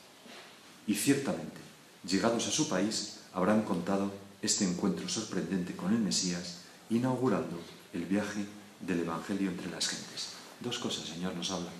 Y 0.86 0.94
ciertamente, 0.94 1.60
llegados 2.06 2.46
a 2.46 2.50
su 2.50 2.68
país, 2.68 3.20
habrán 3.32 3.62
contado 3.62 4.12
este 4.42 4.64
encuentro 4.64 5.08
sorprendente 5.08 5.74
con 5.74 5.92
el 5.92 6.00
Mesías 6.00 6.60
inaugurando 6.90 7.58
el 7.92 8.04
viaje 8.04 8.44
del 8.80 9.00
Evangelio 9.00 9.50
entre 9.50 9.70
las 9.70 9.88
gentes. 9.88 10.34
Dos 10.60 10.78
cosas, 10.78 11.08
Señor, 11.08 11.34
nos 11.34 11.50
habla 11.50 11.70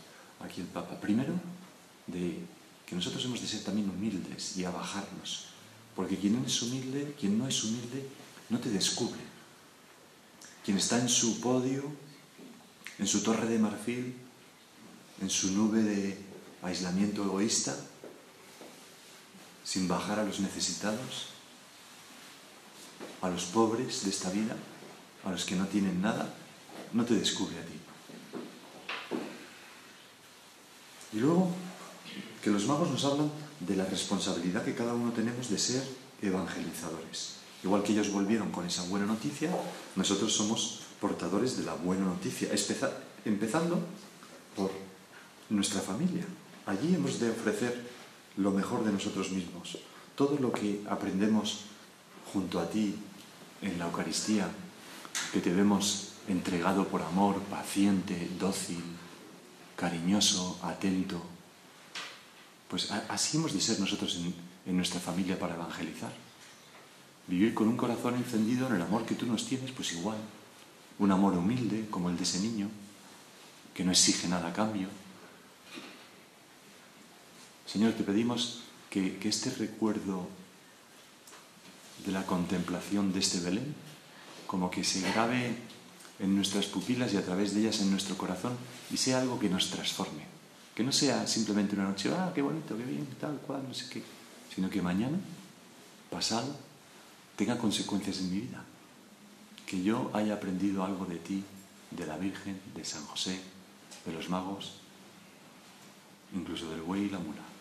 aquí 0.41 0.61
el 0.61 0.67
Papa. 0.67 1.01
Primero, 1.01 1.35
de 2.07 2.41
que 2.87 2.95
nosotros 2.95 3.25
hemos 3.25 3.41
de 3.41 3.49
ser 3.49 3.65
también 3.65 3.91
humildes 3.91 4.57
y 4.57 4.65
abajarnos, 4.65 5.47
porque 5.97 6.19
quien 6.19 6.41
no 6.41 6.47
es 6.47 6.63
humilde, 6.63 7.15
quien 7.19 7.39
no 7.39 7.49
es 7.49 7.65
humilde, 7.65 8.09
no 8.51 8.59
te 8.59 8.71
descubre. 8.71 9.21
Quien 10.65 10.79
está 10.79 10.99
en 10.99 11.09
su 11.09 11.41
podio, 11.41 11.85
en 12.99 13.07
su 13.07 13.23
torre 13.23 13.47
de 13.47 13.59
marfil, 13.59 14.15
en 15.21 15.31
su 15.31 15.53
nube 15.53 15.83
de 15.83 16.19
aislamiento 16.63 17.23
egoísta, 17.23 17.77
sin 19.63 19.87
bajar 19.87 20.19
a 20.21 20.25
los 20.25 20.41
necesitados, 20.41 21.29
a 23.21 23.29
los 23.29 23.45
pobres 23.45 24.05
de 24.05 24.11
esta 24.11 24.31
vida, 24.31 24.57
a 25.25 25.31
los 25.31 25.45
que 25.45 25.57
no 25.57 25.67
tienen 25.67 26.01
nada, 26.01 26.33
no 26.93 27.05
te 27.05 27.15
descubre 27.15 27.59
a 27.59 27.65
ti. 27.65 27.81
Y 31.13 31.21
luego, 31.21 31.51
que 32.43 32.51
los 32.51 32.67
magos 32.67 32.91
nos 32.91 33.05
hablan 33.05 33.31
de 33.61 33.77
la 33.77 33.85
responsabilidad 33.85 34.65
que 34.65 34.75
cada 34.75 34.95
uno 34.95 35.13
tenemos 35.13 35.49
de 35.49 35.59
ser 35.59 35.83
evangelizadores. 36.21 37.44
Igual 37.65 37.83
que 37.83 37.93
ellos 37.93 38.13
volvieron 38.13 38.51
con 38.51 38.67
esa 38.67 38.83
buena 38.85 39.07
noticia, 39.07 39.51
nosotros 39.97 40.33
somos 40.33 40.81
portadores 41.01 41.57
de 41.57 41.65
la 41.65 41.75
buena 41.75 42.05
noticia, 42.05 42.49
empezando 43.25 43.81
por 44.55 44.71
nuestra 45.49 45.81
familia. 45.81 46.25
Allí 46.67 46.95
hemos 46.95 47.19
de 47.19 47.31
ofrecer 47.31 47.91
lo 48.37 48.51
mejor 48.51 48.85
de 48.85 48.93
nosotros 48.93 49.31
mismos. 49.31 49.79
Todo 50.15 50.39
lo 50.39 50.53
que 50.53 50.83
aprendemos 50.89 51.61
junto 52.33 52.61
a 52.61 52.69
ti 52.69 52.95
en 53.63 53.79
la 53.79 53.87
Eucaristía, 53.87 54.49
que 55.33 55.41
te 55.41 55.53
vemos 55.53 56.13
entregado 56.29 56.87
por 56.89 57.03
amor, 57.03 57.41
paciente, 57.51 58.31
dócil, 58.39 58.83
cariñoso, 59.77 60.59
atento. 60.63 61.21
Pues 62.69 62.91
así 62.91 63.37
hemos 63.37 63.53
de 63.53 63.61
ser 63.61 63.81
nosotros 63.81 64.19
en, 64.67 64.77
nuestra 64.77 65.01
familia 65.01 65.39
para 65.39 65.55
evangelizar. 65.55 66.13
Vivir 67.27 67.55
con 67.55 67.69
un 67.69 67.77
corazón 67.77 68.17
encendido 68.17 68.67
en 68.67 68.77
el 68.77 68.83
amor 68.83 69.07
que 69.07 69.15
tú 69.15 69.27
nos 69.27 69.47
tienes, 69.47 69.71
pues 69.73 69.93
igual. 69.93 70.19
Un 70.99 71.11
amor 71.11 71.35
humilde, 71.35 71.87
como 71.91 72.11
el 72.11 72.17
de 72.17 72.23
ese 72.23 72.41
niño, 72.41 72.69
que 73.73 73.85
no 73.85 73.91
exige 73.91 74.29
nada 74.29 74.49
a 74.49 74.53
cambio. 74.53 74.89
Señor, 77.67 77.95
te 77.95 78.05
pedimos 78.05 78.61
que, 78.91 79.19
este 79.25 79.51
recuerdo 79.51 80.29
de 82.07 82.13
la 82.13 82.25
contemplación 82.27 83.13
de 83.13 83.21
este 83.21 83.41
Belén 83.41 83.75
como 84.47 84.71
que 84.71 84.85
se 84.85 85.01
grabe 85.01 85.57
en 86.21 86.37
nuestras 86.37 86.67
pupilas 86.67 87.13
y 87.13 87.17
a 87.17 87.25
través 87.25 87.55
de 87.55 87.61
ellas 87.61 87.81
en 87.81 87.91
nuestro 87.91 88.17
corazón 88.17 88.53
y 88.93 88.97
sea 88.97 89.21
algo 89.21 89.41
que 89.41 89.49
nos 89.49 89.71
transforme. 89.71 90.23
Que 90.77 90.85
no 90.85 90.93
sea 90.93 91.27
simplemente 91.27 91.75
una 91.75 91.89
noche, 91.89 92.11
ah, 92.15 92.31
qué 92.35 92.43
bonito, 92.43 92.77
qué 92.77 92.85
bien, 92.85 93.07
tal 93.21 93.39
cual, 93.39 93.65
no 93.67 93.75
sé 93.75 93.89
qué, 93.89 94.03
sino 94.55 94.71
que 94.71 94.83
mañana, 94.83 95.19
pasado, 96.11 96.57
tenga 97.37 97.59
consecuencias 97.59 98.19
en 98.19 98.31
mi 98.31 98.41
vida. 98.41 98.65
Que 99.67 99.83
yo 99.83 100.11
haya 100.13 100.35
aprendido 100.35 100.85
algo 100.85 101.07
de 101.07 101.17
ti, 101.17 101.43
de 101.91 102.07
la 102.07 102.17
Virgen, 102.17 102.61
de 102.75 102.85
San 102.85 103.05
José, 103.07 103.41
de 104.05 104.13
los 104.13 104.29
magos, 104.29 104.75
incluso 106.35 106.71
del 106.71 106.83
buey 106.83 107.05
y 107.05 107.11
la 107.11 107.19
mula. 107.19 107.54